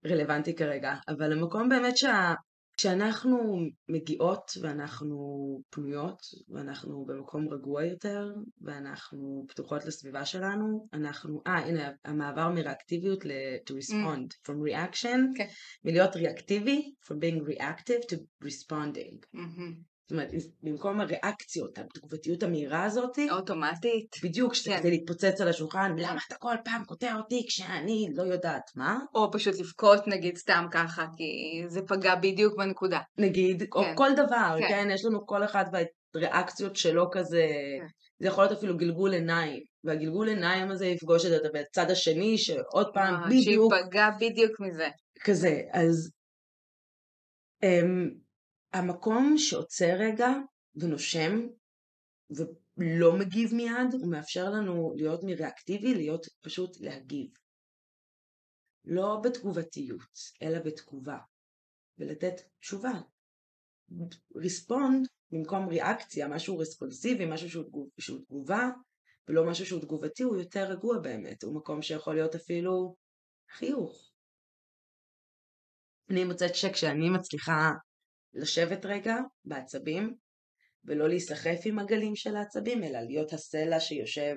רלוונטי 0.05 0.55
כרגע, 0.55 0.93
אבל 1.07 1.31
המקום 1.31 1.69
באמת 1.69 1.97
שה... 1.97 2.33
כשאנחנו 2.77 3.59
מגיעות 3.89 4.51
ואנחנו 4.61 5.17
פנויות 5.69 6.19
ואנחנו 6.49 7.05
במקום 7.05 7.49
רגוע 7.49 7.85
יותר 7.85 8.33
ואנחנו 8.61 9.45
פתוחות 9.47 9.85
לסביבה 9.85 10.25
שלנו, 10.25 10.87
אנחנו, 10.93 11.41
אה 11.47 11.57
הנה 11.57 11.91
המעבר 12.05 12.49
מריאקטיביות 12.49 13.25
ל- 13.25 13.31
to 13.69 13.73
respond, 13.73 14.47
from 14.47 14.71
reaction, 14.71 15.19
כן. 15.37 15.47
מלהיות 15.85 16.15
ריאקטיבי, 16.15 16.93
from 17.03 17.13
being 17.15 17.49
reactive 17.49 18.11
to 18.11 18.17
responding. 18.45 19.15
מהמם. 19.33 19.94
זאת 20.05 20.11
אומרת, 20.11 20.29
במקום 20.63 21.01
הריאקציות, 21.01 21.77
התגובתיות 21.77 22.43
המהירה 22.43 22.83
הזאת, 22.83 23.19
אוטומטית. 23.31 24.15
בדיוק, 24.23 24.53
כן. 24.53 24.59
שכדי 24.59 24.89
להתפוצץ 24.89 25.41
על 25.41 25.47
השולחן, 25.47 25.95
למה 25.97 26.19
אתה 26.27 26.35
כל 26.35 26.55
פעם 26.65 26.85
קוטע 26.85 27.15
אותי 27.15 27.45
כשאני 27.47 28.07
לא 28.13 28.23
יודעת 28.23 28.71
מה? 28.75 28.99
או 29.15 29.31
פשוט 29.31 29.59
לבכות 29.59 30.07
נגיד 30.07 30.37
סתם 30.37 30.65
ככה, 30.71 31.05
כי 31.17 31.63
זה 31.67 31.81
פגע 31.87 32.15
בדיוק 32.15 32.57
בנקודה. 32.57 32.99
נגיד, 33.17 33.63
או 33.75 33.81
כן. 33.81 33.93
כל 33.95 34.09
דבר, 34.15 34.55
כן. 34.59 34.67
כן, 34.69 34.87
יש 34.91 35.05
לנו 35.05 35.25
כל 35.27 35.43
אחד 35.43 35.65
והריאקציות 36.13 36.75
שלו 36.75 37.09
כזה, 37.11 37.47
כן. 37.79 37.87
זה 38.19 38.27
יכול 38.27 38.43
להיות 38.43 38.57
אפילו 38.57 38.77
גלגול 38.77 39.13
עיניים, 39.13 39.63
והגלגול 39.83 40.27
עיניים 40.27 40.71
הזה 40.71 40.85
יפגוש 40.85 41.25
את 41.25 41.41
הצד 41.55 41.91
השני, 41.91 42.37
שעוד 42.37 42.87
פעם, 42.93 43.15
אה, 43.15 43.27
בדיוק 43.27 43.73
שייפגע 43.73 44.09
בדיוק 44.19 44.59
מזה. 44.59 44.87
כזה, 45.23 45.61
אז 45.71 46.11
um, 47.65 48.24
המקום 48.73 49.37
שעוצר 49.37 49.95
רגע 49.99 50.27
ונושם 50.75 51.31
ולא 52.29 53.19
מגיב 53.19 53.53
מיד, 53.53 53.93
הוא 53.93 54.11
מאפשר 54.11 54.49
לנו 54.49 54.93
להיות 54.95 55.23
מריאקטיבי, 55.23 55.93
להיות 55.93 56.25
פשוט 56.41 56.77
להגיב. 56.79 57.29
לא 58.85 59.21
בתגובתיות, 59.23 60.19
אלא 60.41 60.59
בתגובה, 60.59 61.17
ולתת 61.97 62.33
תשובה. 62.59 63.01
ריספונד 64.35 65.07
במקום 65.31 65.67
ריאקציה, 65.67 66.27
משהו 66.27 66.57
רספונסיבי, 66.57 67.25
משהו 67.25 67.49
שהוא, 67.49 67.63
תגוב, 67.63 67.89
שהוא 67.99 68.25
תגובה, 68.25 68.69
ולא 69.27 69.49
משהו 69.49 69.65
שהוא 69.65 69.81
תגובתי, 69.81 70.23
הוא 70.23 70.37
יותר 70.37 70.71
רגוע 70.71 70.99
באמת, 70.99 71.43
הוא 71.43 71.55
מקום 71.55 71.81
שיכול 71.81 72.15
להיות 72.15 72.35
אפילו 72.35 72.95
חיוך. 73.51 74.11
אני 76.09 76.23
מוצאת 76.23 76.55
שכשאני 76.55 77.09
מצליחה 77.09 77.71
לשבת 78.35 78.85
רגע 78.85 79.15
בעצבים, 79.45 80.15
ולא 80.85 81.07
להיסחף 81.09 81.59
עם 81.65 81.79
הגלים 81.79 82.15
של 82.15 82.35
העצבים, 82.35 82.83
אלא 82.83 82.99
להיות 82.99 83.33
הסלע 83.33 83.79
שיושב 83.79 84.35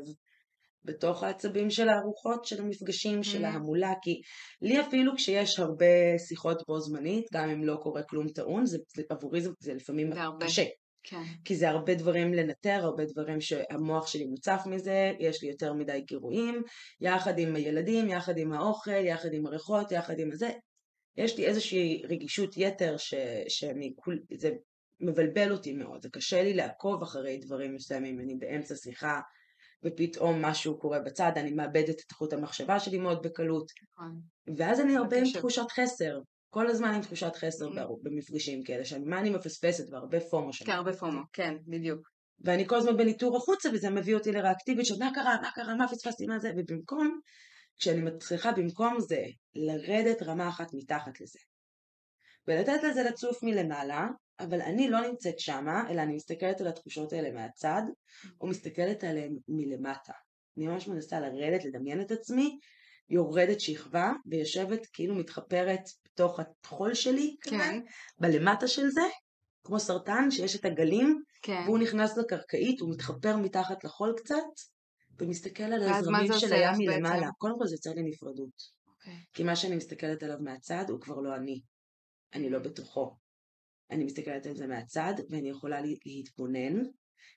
בתוך 0.85 1.23
העצבים 1.23 1.71
של 1.71 1.89
הארוחות, 1.89 2.45
של 2.45 2.63
המפגשים, 2.63 3.23
של 3.23 3.45
Mhm. 3.45 3.49
ההמולה, 3.49 3.93
כי 4.03 4.21
לי 4.63 4.81
אפילו 4.81 5.13
כשיש 5.17 5.59
הרבה 5.59 6.19
שיחות 6.19 6.63
בו 6.69 6.81
זמנית, 6.81 7.27
גם 7.33 7.51
אם 7.51 7.65
לא 7.65 7.77
קורה 7.83 8.03
כלום 8.03 8.29
טעון, 8.29 8.67
זה, 8.67 8.79
זה 8.97 9.03
עבורי 9.11 9.41
זה, 9.41 9.51
זה 9.61 9.75
לפעמים 9.75 10.13
זה 10.13 10.23
הרבה. 10.23 10.47
קשה. 10.47 10.65
כן. 11.03 11.23
כי 11.45 11.57
זה 11.57 11.69
הרבה 11.69 11.95
דברים 11.95 12.35
לנטר, 12.35 12.81
הרבה 12.83 13.05
דברים 13.05 13.41
שהמוח 13.41 14.07
שלי 14.07 14.25
מוצף 14.25 14.63
מזה, 14.67 15.13
יש 15.19 15.43
לי 15.43 15.49
יותר 15.49 15.73
מדי 15.73 16.01
גירויים, 16.01 16.63
יחד 17.01 17.39
עם 17.39 17.57
הילדים, 17.57 18.09
יחד 18.09 18.39
עם 18.39 18.53
האוכל, 18.53 18.91
יחד 19.05 19.29
עם 19.33 19.47
הריחות, 19.47 19.93
יחד 19.93 20.19
עם 20.19 20.33
הזה. 20.33 20.51
יש 21.17 21.37
לי 21.39 21.47
איזושהי 21.47 22.03
רגישות 22.09 22.55
יתר 22.57 22.97
ש, 22.97 23.15
שאני, 23.49 23.93
כול- 23.97 24.23
זה 24.39 24.51
מבלבל 25.01 25.53
אותי 25.53 25.73
מאוד, 25.73 26.03
זה 26.03 26.09
קשה 26.13 26.43
לי 26.43 26.55
לעקוב 26.55 27.03
אחרי 27.03 27.39
דברים 27.39 27.75
מסוימים, 27.75 28.21
אני 28.21 28.35
באמצע 28.35 28.75
שיחה 28.77 29.21
ופתאום 29.85 30.43
משהו 30.45 30.79
קורה 30.79 31.01
בצד, 31.01 31.33
אני 31.37 31.51
מאבדת 31.51 32.01
את 32.07 32.13
חוט 32.13 32.33
המחשבה 32.33 32.81
שלי 32.81 32.99
מאוד 32.99 33.23
בקלות, 33.23 33.67
נכון. 33.93 34.21
ואז 34.57 34.81
אני 34.81 34.97
הרבה 34.97 35.17
עם. 35.19 35.25
תחושת 35.35 35.71
חסר, 35.71 36.19
כל 36.51 36.67
הזמן 36.67 36.89
עם 36.89 37.03
תחושת 37.03 37.37
חסר. 37.37 37.69
בהר- 37.69 37.97
במפגשים 38.03 38.63
כאלה, 38.63 38.85
שאני 38.85 39.05
מה 39.05 39.21
אני 39.21 39.31
מפספסת 39.31 39.93
והרבה 39.93 40.21
פומו 40.21 40.53
שם. 40.53 40.65
כן, 40.65 40.73
הרבה 40.73 40.93
פומו, 40.93 41.21
כן, 41.33 41.55
בדיוק. 41.67 42.09
ואני 42.45 42.67
כל 42.69 42.77
הזמן 42.77 42.97
בניטור 42.97 43.37
החוצה 43.37 43.69
וזה 43.75 43.91
מביא 43.91 44.15
אותי 44.15 44.33
לריאקטיביות 44.33 44.87
של 44.87 44.95
מה 44.99 45.11
קרה, 45.15 45.37
מה 45.43 45.51
קרה, 45.55 45.75
מה 45.75 45.89
פספסתי, 45.89 46.27
מה 46.27 46.39
זה, 46.39 46.51
ובמקום, 46.57 47.21
כשאני 47.79 48.01
מצליחה 48.01 48.53
במקום 48.53 49.01
זה 49.01 49.25
לרדת 49.55 50.23
רמה 50.23 50.49
אחת 50.49 50.75
מתחת 50.75 51.21
לזה, 51.21 51.39
ולתת 52.49 52.83
לזה 52.83 53.03
לצוף 53.03 53.43
מלמעלה, 53.43 54.07
אבל 54.41 54.61
אני 54.61 54.91
לא 54.91 55.01
נמצאת 55.01 55.39
שמה, 55.39 55.91
אלא 55.91 56.03
אני 56.03 56.15
מסתכלת 56.15 56.61
על 56.61 56.67
התחושות 56.67 57.13
האלה 57.13 57.31
מהצד, 57.31 57.83
או 58.41 58.47
מסתכלת 58.47 59.05
עליהן 59.05 59.37
מלמטה. 59.49 60.13
אני 60.57 60.67
ממש 60.67 60.89
מנסה 60.89 61.21
לרדת, 61.21 61.65
לדמיין 61.65 62.01
את 62.01 62.11
עצמי, 62.11 62.59
יורדת 63.11 63.61
שכבה, 63.61 64.13
ויושבת 64.27 64.87
כאילו 64.93 65.15
מתחפרת 65.15 65.81
בתוך 66.05 66.41
הטחול 66.41 66.95
שלי, 66.95 67.37
כזה, 67.41 67.57
כן, 67.57 67.81
בלמטה 68.19 68.69
של 68.69 68.89
זה, 68.89 69.09
כמו 69.65 69.81
סרטן 69.81 70.31
שיש 70.31 70.57
את 70.57 70.65
הגלים, 70.65 71.23
כן. 71.43 71.63
והוא 71.67 71.79
נכנס 71.79 72.19
לקרקעית, 72.19 72.81
הוא 72.81 72.91
מתחפר 72.91 73.37
מתחת 73.37 73.85
לחול 73.85 74.15
קצת, 74.17 74.35
ומסתכל 75.21 75.63
על 75.63 75.83
הזרמים 75.83 76.33
של 76.39 76.53
הים 76.53 76.75
מלמעלה. 76.79 77.29
קודם 77.39 77.59
כל 77.59 77.67
זה 77.67 77.75
יוצר 77.75 77.91
לי 77.91 78.03
נפרדות. 78.03 78.79
אוקיי. 78.89 79.17
כי 79.33 79.43
מה 79.43 79.57
שאני 79.57 79.77
מסתכלת 79.77 80.23
עליו 80.23 80.37
מהצד 80.41 80.85
הוא 80.89 81.01
כבר 81.01 81.21
לא 81.21 81.37
אני. 81.37 81.61
אני 82.35 82.51
לא 82.51 82.59
בתוכו. 82.59 83.17
אני 83.91 84.05
מסתכלת 84.05 84.47
על 84.47 84.55
זה 84.57 84.67
מהצד, 84.67 85.13
ואני 85.31 85.51
יכולה 85.51 85.81
לה- 85.81 85.87
להתבונן. 86.07 86.83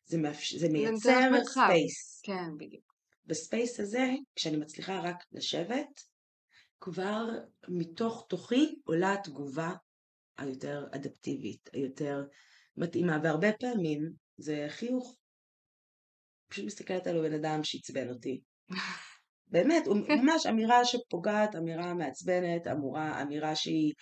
זה, 0.06 0.18
מאפש... 0.18 0.56
זה 0.56 0.70
מייצר. 0.70 1.30
space. 1.46 2.22
כן, 2.24 2.50
בדיוק. 2.58 2.94
ב 3.26 3.35
space 3.35 3.80
הזה, 3.80 4.10
כשאני 4.36 4.58
מצליחה 4.58 5.00
רק 5.00 5.24
לשבת, 5.32 6.02
כבר 6.82 7.26
מתוך 7.68 8.26
תוכי 8.30 8.76
עולה 8.84 9.14
התגובה 9.14 9.74
היותר 10.38 10.88
אדפטיבית, 10.92 11.70
היותר 11.74 12.24
מתאימה, 12.78 13.18
והרבה 13.24 13.48
פעמים 13.60 14.12
זה 14.38 14.66
חיוך. 14.70 15.18
פשוט 16.52 16.66
מסתכלת 16.66 17.08
על 17.08 17.22
בן 17.22 17.34
אדם 17.34 17.64
שעצבן 17.64 18.10
אותי. 18.10 18.42
באמת, 19.48 19.88
הוא. 19.88 19.98
ממש 20.24 20.46
אמירה 20.46 20.86
שפוגעת, 20.86 21.56
אמירה 21.56 21.94
מעצבנת, 21.94 22.68
אמורה, 22.68 23.22
אמירה 23.22 23.56
שהיא, 23.56 23.94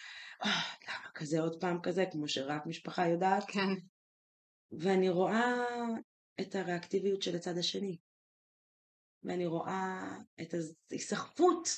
"אה, 0.46 0.62
למה 0.88 1.12
כזה 1.16 1.40
עוד 1.40 1.62
פעם 1.62 1.82
כזה, 1.84 2.06
כמו 2.12 2.28
שרק 2.28 2.66
משפחה 2.66 3.08
יודעת, 3.08 3.44
כן, 3.48 3.70
ואני 4.72 5.10
רואה 5.10 5.56
את 6.42 6.56
הריאקטיביות 6.56 7.22
של 7.22 7.36
הצד 7.36 7.58
השני. 7.58 7.98
ואני 9.24 9.46
רואה 9.46 10.18
את 10.42 10.54
ההיסחפות 10.92 11.70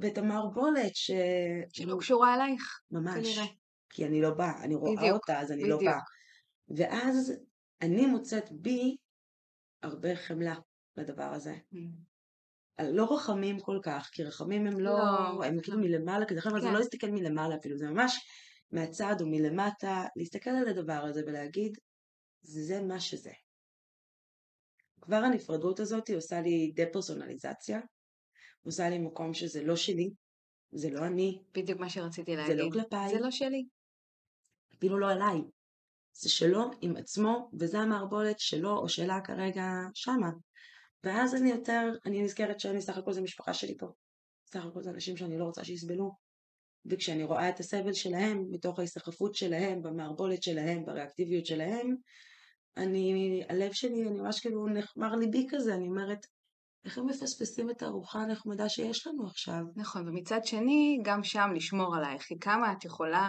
ואת 0.00 0.18
המערבולת 0.18 0.96
ש... 0.96 1.10
שלא 1.72 1.96
קשורה 2.00 2.34
אלייך, 2.34 2.80
ממש. 2.90 3.36
כנראה. 3.36 3.52
כי 3.90 4.06
אני 4.06 4.20
לא 4.22 4.30
באה, 4.30 4.64
אני 4.64 4.74
רואה 4.74 4.96
בדיוק, 4.96 5.14
אותה, 5.14 5.40
אז 5.40 5.52
אני 5.52 5.68
לא 5.68 5.76
בדיוק. 5.76 5.92
באה. 5.92 6.00
ואז 6.68 7.32
אני 7.82 8.06
מוצאת 8.06 8.52
בי 8.52 8.96
הרבה 9.82 10.16
חמלה 10.16 10.54
לדבר 10.96 11.32
הזה. 11.32 11.56
על 12.76 12.92
לא 12.92 13.14
רחמים 13.14 13.60
כל 13.60 13.78
כך, 13.82 14.10
כי 14.12 14.24
רחמים 14.24 14.66
הם 14.66 14.80
לא, 14.80 14.90
לא, 14.90 15.44
הם 15.44 15.56
לא. 15.56 15.62
כאילו 15.62 15.78
מלמעלה 15.78 16.26
כזה, 16.26 16.40
אבל 16.50 16.60
זה 16.60 16.66
כן. 16.66 16.72
לא 16.72 16.78
להסתכל 16.78 17.10
מלמעלה 17.10 17.56
אפילו, 17.56 17.76
זה 17.76 17.90
ממש 17.90 18.26
מהצד 18.70 19.14
או 19.20 19.26
מלמטה, 19.26 20.04
להסתכל 20.16 20.50
על 20.50 20.68
הדבר 20.68 21.04
הזה 21.08 21.22
ולהגיד, 21.26 21.78
זה 22.42 22.82
מה 22.82 23.00
שזה. 23.00 23.32
כבר 25.00 25.16
הנפרדות 25.16 25.80
הזאת 25.80 26.10
עושה 26.10 26.40
לי 26.40 26.72
דה-פרסונליזציה, 26.76 27.80
עושה 28.62 28.88
לי 28.88 28.98
מקום 28.98 29.34
שזה 29.34 29.62
לא 29.62 29.76
שלי, 29.76 30.10
זה 30.72 30.90
לא 30.90 31.06
אני, 31.06 31.42
בדיוק 31.54 31.80
מה 31.80 31.90
שרציתי 31.90 32.36
זה 32.36 32.54
להגיד. 32.54 32.74
לא 32.74 32.82
כלפיי, 32.82 33.08
זה 33.08 33.20
לא 33.20 33.30
שלי. 33.30 33.64
אפילו 34.76 34.98
לא 34.98 35.10
אליי. 35.10 35.42
זה 36.14 36.30
שלו 36.30 36.70
עם 36.80 36.96
עצמו, 36.96 37.50
וזה 37.60 37.78
המערבולת 37.78 38.40
שלו 38.40 38.76
או 38.78 38.88
שלה 38.88 39.20
כרגע 39.20 39.64
שמה. 39.94 40.30
ואז 41.04 41.34
אני 41.34 41.50
יותר, 41.50 41.92
אני 42.06 42.22
נזכרת 42.22 42.60
שאני 42.60 42.82
סך 42.82 42.98
הכל 42.98 43.12
זה 43.12 43.20
משפחה 43.20 43.54
שלי 43.54 43.78
פה. 43.78 43.86
סך 44.52 44.64
הכל 44.64 44.82
זה 44.82 44.90
אנשים 44.90 45.16
שאני 45.16 45.38
לא 45.38 45.44
רוצה 45.44 45.64
שיסבלו. 45.64 46.12
וכשאני 46.86 47.24
רואה 47.24 47.48
את 47.48 47.60
הסבל 47.60 47.92
שלהם, 47.92 48.44
מתוך 48.50 48.78
ההיסחפות 48.78 49.34
שלהם, 49.34 49.82
במערבולת 49.82 50.42
שלהם, 50.42 50.84
בריאקטיביות 50.84 51.46
שלהם, 51.46 51.94
אני, 52.76 53.42
הלב 53.48 53.72
שלי, 53.72 54.02
אני 54.02 54.20
ממש 54.20 54.40
כאילו 54.40 54.66
נחמר 54.66 55.14
ליבי 55.14 55.46
כזה, 55.50 55.74
אני 55.74 55.88
אומרת, 55.88 56.26
איך 56.84 56.98
הם 56.98 57.06
מפספסים 57.06 57.70
את 57.70 57.82
הארוחה 57.82 58.18
הנחמדה 58.22 58.68
שיש 58.68 59.06
לנו 59.06 59.26
עכשיו? 59.26 59.60
נכון, 59.76 60.08
ומצד 60.08 60.40
שני, 60.44 61.00
גם 61.02 61.24
שם 61.24 61.50
לשמור 61.54 61.96
עלייך, 61.96 62.22
כי 62.22 62.38
כמה 62.38 62.72
את 62.72 62.84
יכולה... 62.84 63.28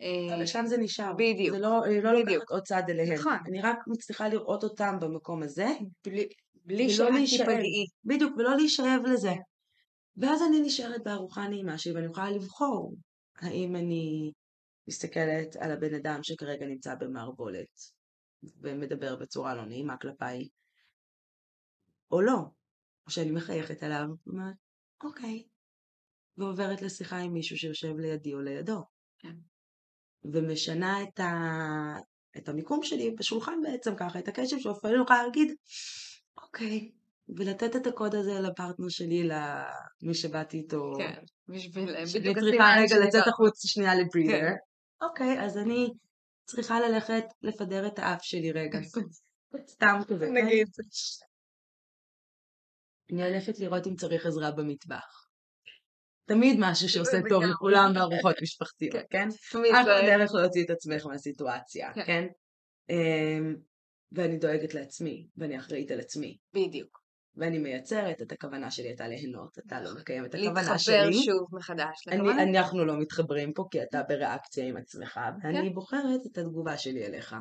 אה, 0.00 0.36
אבל 0.36 0.46
שם 0.46 0.66
זה 0.66 0.76
נשאר. 0.78 1.12
בדיוק, 1.12 1.56
זה 1.56 1.62
לא, 1.62 1.84
אני 1.84 2.00
לא 2.00 2.10
בדיוק. 2.12 2.28
לוקחת 2.28 2.50
עוד 2.50 2.62
צעד 2.62 2.90
אליהם. 2.90 3.18
נכון. 3.18 3.38
אני 3.46 3.62
רק 3.62 3.78
מצליחה 3.86 4.28
לראות 4.28 4.64
אותם 4.64 4.96
במקום 5.00 5.42
הזה, 5.42 5.66
בלי, 6.06 6.28
בלי 6.64 6.90
שאת. 6.90 7.08
תיפגעי. 7.28 7.86
בדיוק, 8.04 8.36
ולא 8.36 8.56
להישאב 8.56 9.00
לזה. 9.12 9.32
ואז 10.16 10.42
אני 10.42 10.60
נשארת 10.60 11.04
בארוחה 11.04 11.42
הנעימה 11.42 11.78
שלי, 11.78 11.92
ואני 11.92 12.06
יכולה 12.06 12.30
לבחור 12.30 12.94
האם 13.38 13.76
אני 13.76 14.32
מסתכלת 14.88 15.56
על 15.56 15.70
הבן 15.70 15.94
אדם 15.94 16.22
שכרגע 16.22 16.66
נמצא 16.66 16.94
במערבולת, 16.94 17.80
ומדבר 18.60 19.16
בצורה 19.16 19.54
לא 19.54 19.64
נעימה 19.64 19.96
כלפיי, 19.96 20.48
או 22.10 22.20
לא. 22.20 22.38
או 23.06 23.10
שאני 23.10 23.30
מחייכת 23.30 23.82
עליו, 23.82 24.06
ואומרת, 24.26 24.54
אוקיי. 25.04 25.44
ועוברת 26.36 26.82
לשיחה 26.82 27.18
עם 27.18 27.32
מישהו 27.32 27.56
שיושב 27.56 27.96
לידי 27.96 28.34
או 28.34 28.40
לידו. 28.40 28.84
כן. 29.18 29.34
ומשנה 30.32 31.02
את, 31.02 31.20
ה... 31.20 31.32
את 32.36 32.48
המיקום 32.48 32.82
שלי 32.82 33.10
בשולחן 33.10 33.62
בעצם 33.62 33.94
ככה, 33.96 34.18
את 34.18 34.28
הקשב 34.28 34.58
שאפילו 34.58 35.02
יכולה 35.02 35.22
להגיד, 35.22 35.54
אוקיי, 36.42 36.90
ולתת 37.28 37.76
את 37.76 37.86
הקוד 37.86 38.14
הזה 38.14 38.40
לפרטנר 38.40 38.88
שלי, 38.88 39.28
למי 40.02 40.14
שבאתי 40.14 40.56
איתו, 40.56 40.92
כן, 40.98 41.22
בשביל... 41.48 42.06
שאני 42.06 42.20
בדיוק 42.20 42.38
צריכה 42.38 42.74
רגע 42.78 43.06
לצאת 43.06 43.26
לא. 43.26 43.32
החוץ 43.32 43.66
שנייה 43.66 43.94
לברידר. 43.94 44.40
כן. 44.40 45.06
אוקיי, 45.06 45.44
אז 45.44 45.58
אני 45.58 45.88
צריכה 46.44 46.80
ללכת 46.80 47.24
לפדר 47.42 47.86
את 47.86 47.98
האף 47.98 48.22
שלי 48.22 48.52
רגע. 48.52 48.78
סתם 49.74 49.98
כזה? 50.08 50.26
נגיד. 50.30 50.68
אני 53.12 53.24
הולכת 53.24 53.58
לראות 53.58 53.86
אם 53.86 53.96
צריך 53.96 54.26
עזרה 54.26 54.50
במטבח. 54.50 55.25
תמיד 56.28 56.56
משהו 56.60 56.88
שעושה 56.88 57.18
טוב. 57.28 57.42
לכולם 57.44 57.90
בארוחות 57.94 58.36
משפחתיות, 58.42 58.96
כן? 59.10 59.28
תמיד 59.52 59.72
אחלה 59.74 60.00
זה- 60.00 60.06
דרך 60.06 60.30
להוציא 60.34 60.64
את 60.64 60.70
עצמך 60.70 61.06
מהסיטואציה, 61.06 61.92
כן. 61.94 62.02
כן? 62.06 62.26
אמ, 62.90 63.56
ואני 64.12 64.38
דואגת 64.38 64.74
לעצמי, 64.74 65.26
ואני 65.36 65.58
אחראית 65.58 65.90
על 65.90 66.00
עצמי, 66.00 66.36
בדיוק. 66.52 66.98
ואני 67.36 67.58
מייצרת, 67.58 68.22
את 68.22 68.32
הכוונה 68.32 68.70
שלי 68.70 68.86
הייתה 68.88 69.08
ליהנות, 69.08 69.58
אתה 69.66 69.80
לא 69.80 69.90
מקיים 70.00 70.24
את 70.24 70.34
הכוונה 70.34 70.52
להתחבר 70.60 70.78
שלי. 70.78 71.12
שוב 71.24 71.48
מחדש 71.52 72.08
אני, 72.08 72.16
לכוונה. 72.16 72.42
אנחנו 72.42 72.84
לא 72.84 72.98
מתחברים 73.00 73.52
פה 73.52 73.64
כי 73.70 73.82
אתה 73.82 74.02
בריאקציה 74.08 74.68
עם 74.68 74.76
עצמך, 74.76 75.20
ואני 75.42 75.68
כן. 75.68 75.74
בוחרת 75.74 76.20
את 76.32 76.38
התגובה 76.38 76.78
שלי 76.78 77.06
אליך. 77.06 77.36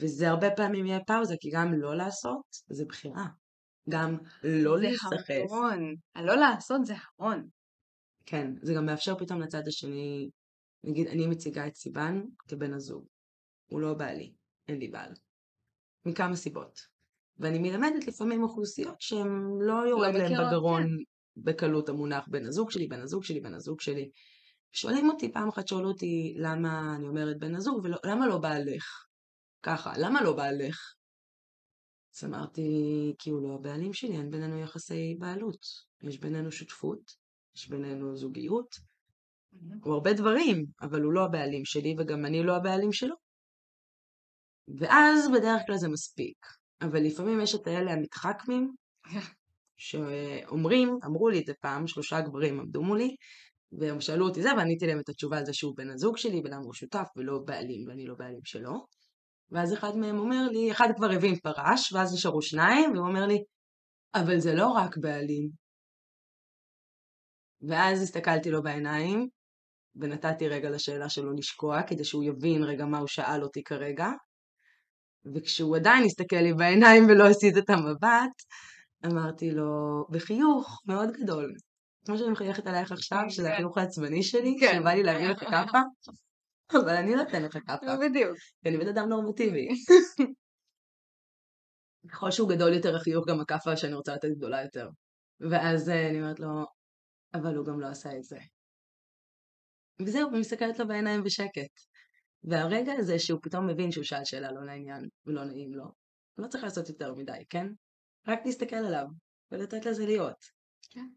וזה 0.00 0.28
הרבה 0.28 0.50
פעמים 0.50 0.86
יהיה 0.86 1.00
פאוזה, 1.06 1.34
כי 1.40 1.50
גם 1.50 1.74
לא 1.74 1.96
לעשות 1.96 2.42
זה 2.68 2.84
בחירה. 2.88 3.26
גם 3.88 4.16
לא 4.44 4.76
זה 4.76 4.82
להיסחף. 4.82 5.34
המון. 5.50 5.94
הלא 6.14 6.34
לעשות 6.36 6.84
זה 6.86 6.94
המון. 7.20 7.48
כן, 8.26 8.52
זה 8.62 8.74
גם 8.74 8.86
מאפשר 8.86 9.18
פתאום 9.18 9.40
לצד 9.40 9.62
השני, 9.68 10.30
נגיד 10.84 11.06
אני 11.06 11.26
מציגה 11.26 11.66
את 11.66 11.74
סיבן 11.74 12.22
כבן 12.48 12.74
הזוג. 12.74 13.06
הוא 13.66 13.80
לא 13.80 13.94
בעלי, 13.94 14.32
אין 14.68 14.78
לי 14.78 14.88
בעל. 14.88 15.12
מכמה 16.06 16.36
סיבות. 16.36 16.80
ואני 17.38 17.58
מלמדת 17.58 18.06
לפעמים 18.06 18.42
אוכלוסיות 18.42 19.00
שהן 19.00 19.28
לא 19.60 19.88
יורד 19.88 20.14
להן 20.14 20.24
מכירות, 20.24 20.46
בגרון 20.46 20.86
בקלות 21.36 21.88
המונח 21.88 22.28
בן 22.28 22.46
הזוג 22.46 22.70
שלי, 22.70 22.86
בן 22.86 23.00
הזוג 23.00 23.24
שלי, 23.24 23.40
בן 23.40 23.54
הזוג 23.54 23.80
שלי. 23.80 24.10
שואלים 24.72 25.10
אותי, 25.10 25.32
פעם 25.32 25.48
אחת 25.48 25.68
שאלו 25.68 25.88
אותי 25.88 26.34
למה 26.38 26.96
אני 26.96 27.08
אומרת 27.08 27.38
בן 27.38 27.54
הזוג 27.54 27.84
ולמה 27.84 28.26
לא 28.26 28.38
בעלך? 28.38 29.06
ככה, 29.62 29.92
למה 29.98 30.22
לא 30.22 30.36
בעלך? 30.36 30.94
אז 32.16 32.24
אמרתי, 32.24 32.62
כי 33.18 33.30
הוא 33.30 33.42
לא 33.42 33.54
הבעלים 33.54 33.92
שלי, 33.92 34.16
אין 34.16 34.30
בינינו 34.30 34.58
יחסי 34.58 35.16
בעלות. 35.18 35.66
יש 36.02 36.20
בינינו 36.20 36.52
שותפות, 36.52 37.25
יש 37.56 37.68
בינינו 37.68 38.16
זוגיות, 38.16 38.76
הוא 39.82 39.94
הרבה 39.94 40.12
דברים, 40.12 40.66
אבל 40.80 41.02
הוא 41.02 41.12
לא 41.12 41.24
הבעלים 41.24 41.64
שלי 41.64 41.94
וגם 41.98 42.26
אני 42.26 42.42
לא 42.42 42.56
הבעלים 42.56 42.92
שלו. 42.92 43.14
ואז 44.78 45.30
בדרך 45.30 45.62
כלל 45.66 45.76
זה 45.76 45.88
מספיק. 45.88 46.36
אבל 46.82 47.02
לפעמים 47.02 47.40
יש 47.40 47.54
את 47.54 47.66
האלה 47.66 47.92
המתחכמים, 47.92 48.74
שאומרים, 49.76 50.98
אמרו 51.04 51.28
לי 51.28 51.40
את 51.40 51.46
זה 51.46 51.52
פעם, 51.60 51.86
שלושה 51.86 52.20
גברים 52.20 52.60
עמדו 52.60 52.82
מולי, 52.82 53.16
והם 53.72 54.00
שאלו 54.00 54.28
אותי 54.28 54.42
זה, 54.42 54.48
ועניתי 54.56 54.86
להם 54.86 55.00
את 55.00 55.08
התשובה 55.08 55.38
על 55.38 55.44
זה 55.44 55.52
שהוא 55.52 55.76
בן 55.76 55.90
הזוג 55.90 56.16
שלי, 56.16 56.40
ולמה 56.44 56.64
הוא 56.64 56.74
שותף 56.74 57.06
ולא 57.16 57.38
בעלים, 57.46 57.88
ואני 57.88 58.06
לא 58.06 58.14
בעלים 58.14 58.44
שלו. 58.44 58.86
ואז 59.50 59.72
אחד 59.72 59.96
מהם 59.96 60.18
אומר 60.18 60.48
לי, 60.52 60.72
אחד 60.72 60.88
כבר 60.96 61.10
הבין 61.10 61.36
פרש, 61.36 61.92
ואז 61.92 62.14
נשארו 62.14 62.42
שניים, 62.42 62.92
והוא 62.92 63.08
אומר 63.08 63.26
לי, 63.26 63.38
אבל 64.14 64.38
זה 64.38 64.54
לא 64.54 64.66
רק 64.66 64.96
בעלים. 64.98 65.65
ואז 67.62 68.02
הסתכלתי 68.02 68.50
לו 68.50 68.62
בעיניים, 68.62 69.28
ונתתי 69.96 70.48
רגע 70.48 70.70
לשאלה 70.70 71.08
שלו 71.08 71.32
לשקוע, 71.32 71.82
כדי 71.82 72.04
שהוא 72.04 72.24
יבין 72.24 72.62
רגע 72.62 72.84
מה 72.84 72.98
הוא 72.98 73.08
שאל 73.08 73.42
אותי 73.42 73.62
כרגע. 73.64 74.08
וכשהוא 75.34 75.76
עדיין 75.76 76.04
הסתכל 76.04 76.36
לי 76.36 76.54
בעיניים 76.54 77.06
ולא 77.08 77.28
הסיט 77.28 77.56
את 77.56 77.70
המבט, 77.70 78.42
אמרתי 79.06 79.50
לו, 79.50 80.04
בחיוך 80.10 80.82
מאוד 80.86 81.10
גדול. 81.10 81.52
כמו 82.06 82.18
שאני 82.18 82.30
מחייכת 82.30 82.66
עלייך 82.66 82.92
עכשיו, 82.92 83.22
שזה 83.28 83.52
החיוך 83.52 83.78
העצבני 83.78 84.22
שלי, 84.22 84.56
כן. 84.60 84.78
שבא 84.80 84.90
לי 84.90 85.02
להביא 85.02 85.28
לך 85.28 85.40
כאפה, 85.40 85.78
אבל 86.82 86.96
אני 86.96 87.14
לא 87.14 87.22
אתן 87.22 87.42
לך 87.42 87.58
כאפה, 87.66 87.96
בדיוק. 87.96 88.36
כי 88.62 88.68
אני 88.68 88.78
בן 88.78 88.88
אדם 88.88 89.08
נורמטיבי. 89.08 89.68
ככל 92.12 92.30
שהוא 92.30 92.48
גדול 92.48 92.72
יותר 92.72 92.96
החיוך, 92.96 93.28
גם 93.28 93.40
הכאפה 93.40 93.76
שאני 93.76 93.94
רוצה 93.94 94.14
לתת 94.14 94.28
גדולה 94.36 94.62
יותר. 94.62 94.88
ואז 95.50 95.90
אה, 95.90 96.08
אני 96.10 96.20
אומרת 96.20 96.40
לו, 96.40 96.64
אבל 97.40 97.56
הוא 97.56 97.66
גם 97.66 97.80
לא 97.80 97.86
עשה 97.86 98.16
את 98.16 98.24
זה. 98.24 98.38
וזהו, 100.02 100.28
ומסתכלת 100.32 100.78
לו 100.78 100.88
בעיניים 100.88 101.22
בשקט. 101.22 101.72
והרגע 102.44 102.92
הזה 102.98 103.18
שהוא 103.18 103.40
פתאום 103.42 103.66
מבין 103.66 103.90
שהוא 103.90 104.04
שאל 104.04 104.24
שאלה 104.24 104.52
לא 104.52 104.66
לעניין 104.66 105.08
ולא 105.26 105.44
נעים 105.44 105.74
לו, 105.74 105.84
לא 106.38 106.48
צריך 106.48 106.64
לעשות 106.64 106.88
יותר 106.88 107.14
מדי, 107.14 107.44
כן? 107.50 107.66
רק 108.28 108.38
להסתכל 108.44 108.76
עליו 108.76 109.06
ולתת 109.50 109.86
לזה 109.86 110.06
להיות. 110.06 110.44
כן. 110.90 111.08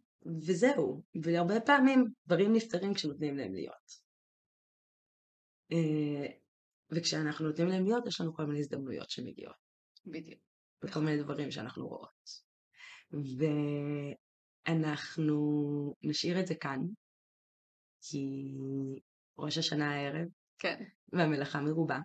וזהו, 0.47 1.03
והרבה 1.23 1.61
פעמים 1.61 2.05
דברים 2.27 2.53
נפתרים 2.53 2.93
כשנותנים 2.93 3.37
להם 3.37 3.53
להיות. 3.53 4.09
אה, 5.71 6.27
וכשאנחנו 6.91 7.47
נותנים 7.47 7.67
להם 7.67 7.83
להיות, 7.83 8.07
יש 8.07 8.21
לנו 8.21 8.33
כל 8.33 8.45
מיני 8.45 8.59
הזדמנויות 8.59 9.09
שמגיעות. 9.09 9.55
בדיוק. 10.05 10.41
וכל 10.83 10.99
מיני 10.99 11.23
דברים 11.23 11.51
שאנחנו 11.51 11.87
רואות. 11.87 12.49
ואנחנו 14.67 15.35
נשאיר 16.03 16.39
את 16.39 16.47
זה 16.47 16.55
כאן, 16.55 16.79
כי 18.01 18.53
ראש 19.37 19.57
השנה 19.57 19.95
הערב, 19.95 20.27
כן. 20.59 20.83
והמלאכה 21.13 21.61
מרובה. 21.61 21.99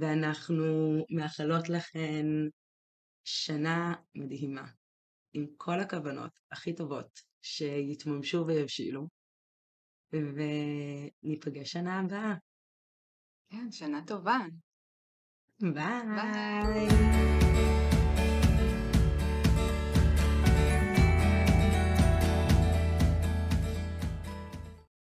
ואנחנו 0.00 0.64
מאחלות 1.10 1.68
לכן 1.68 2.26
שנה 3.24 3.94
מדהימה, 4.14 4.66
עם 5.32 5.46
כל 5.56 5.80
הכוונות 5.80 6.30
הכי 6.52 6.74
טובות 6.74 7.20
שיתממשו 7.42 8.44
ויבשילו, 8.46 9.08
וניפגש 10.12 11.72
שנה 11.72 12.00
הבאה. 12.00 12.34
כן, 13.50 13.70
שנה 13.70 14.06
טובה. 14.06 14.38
ביי! 15.60 16.02
ביי. 16.16 17.89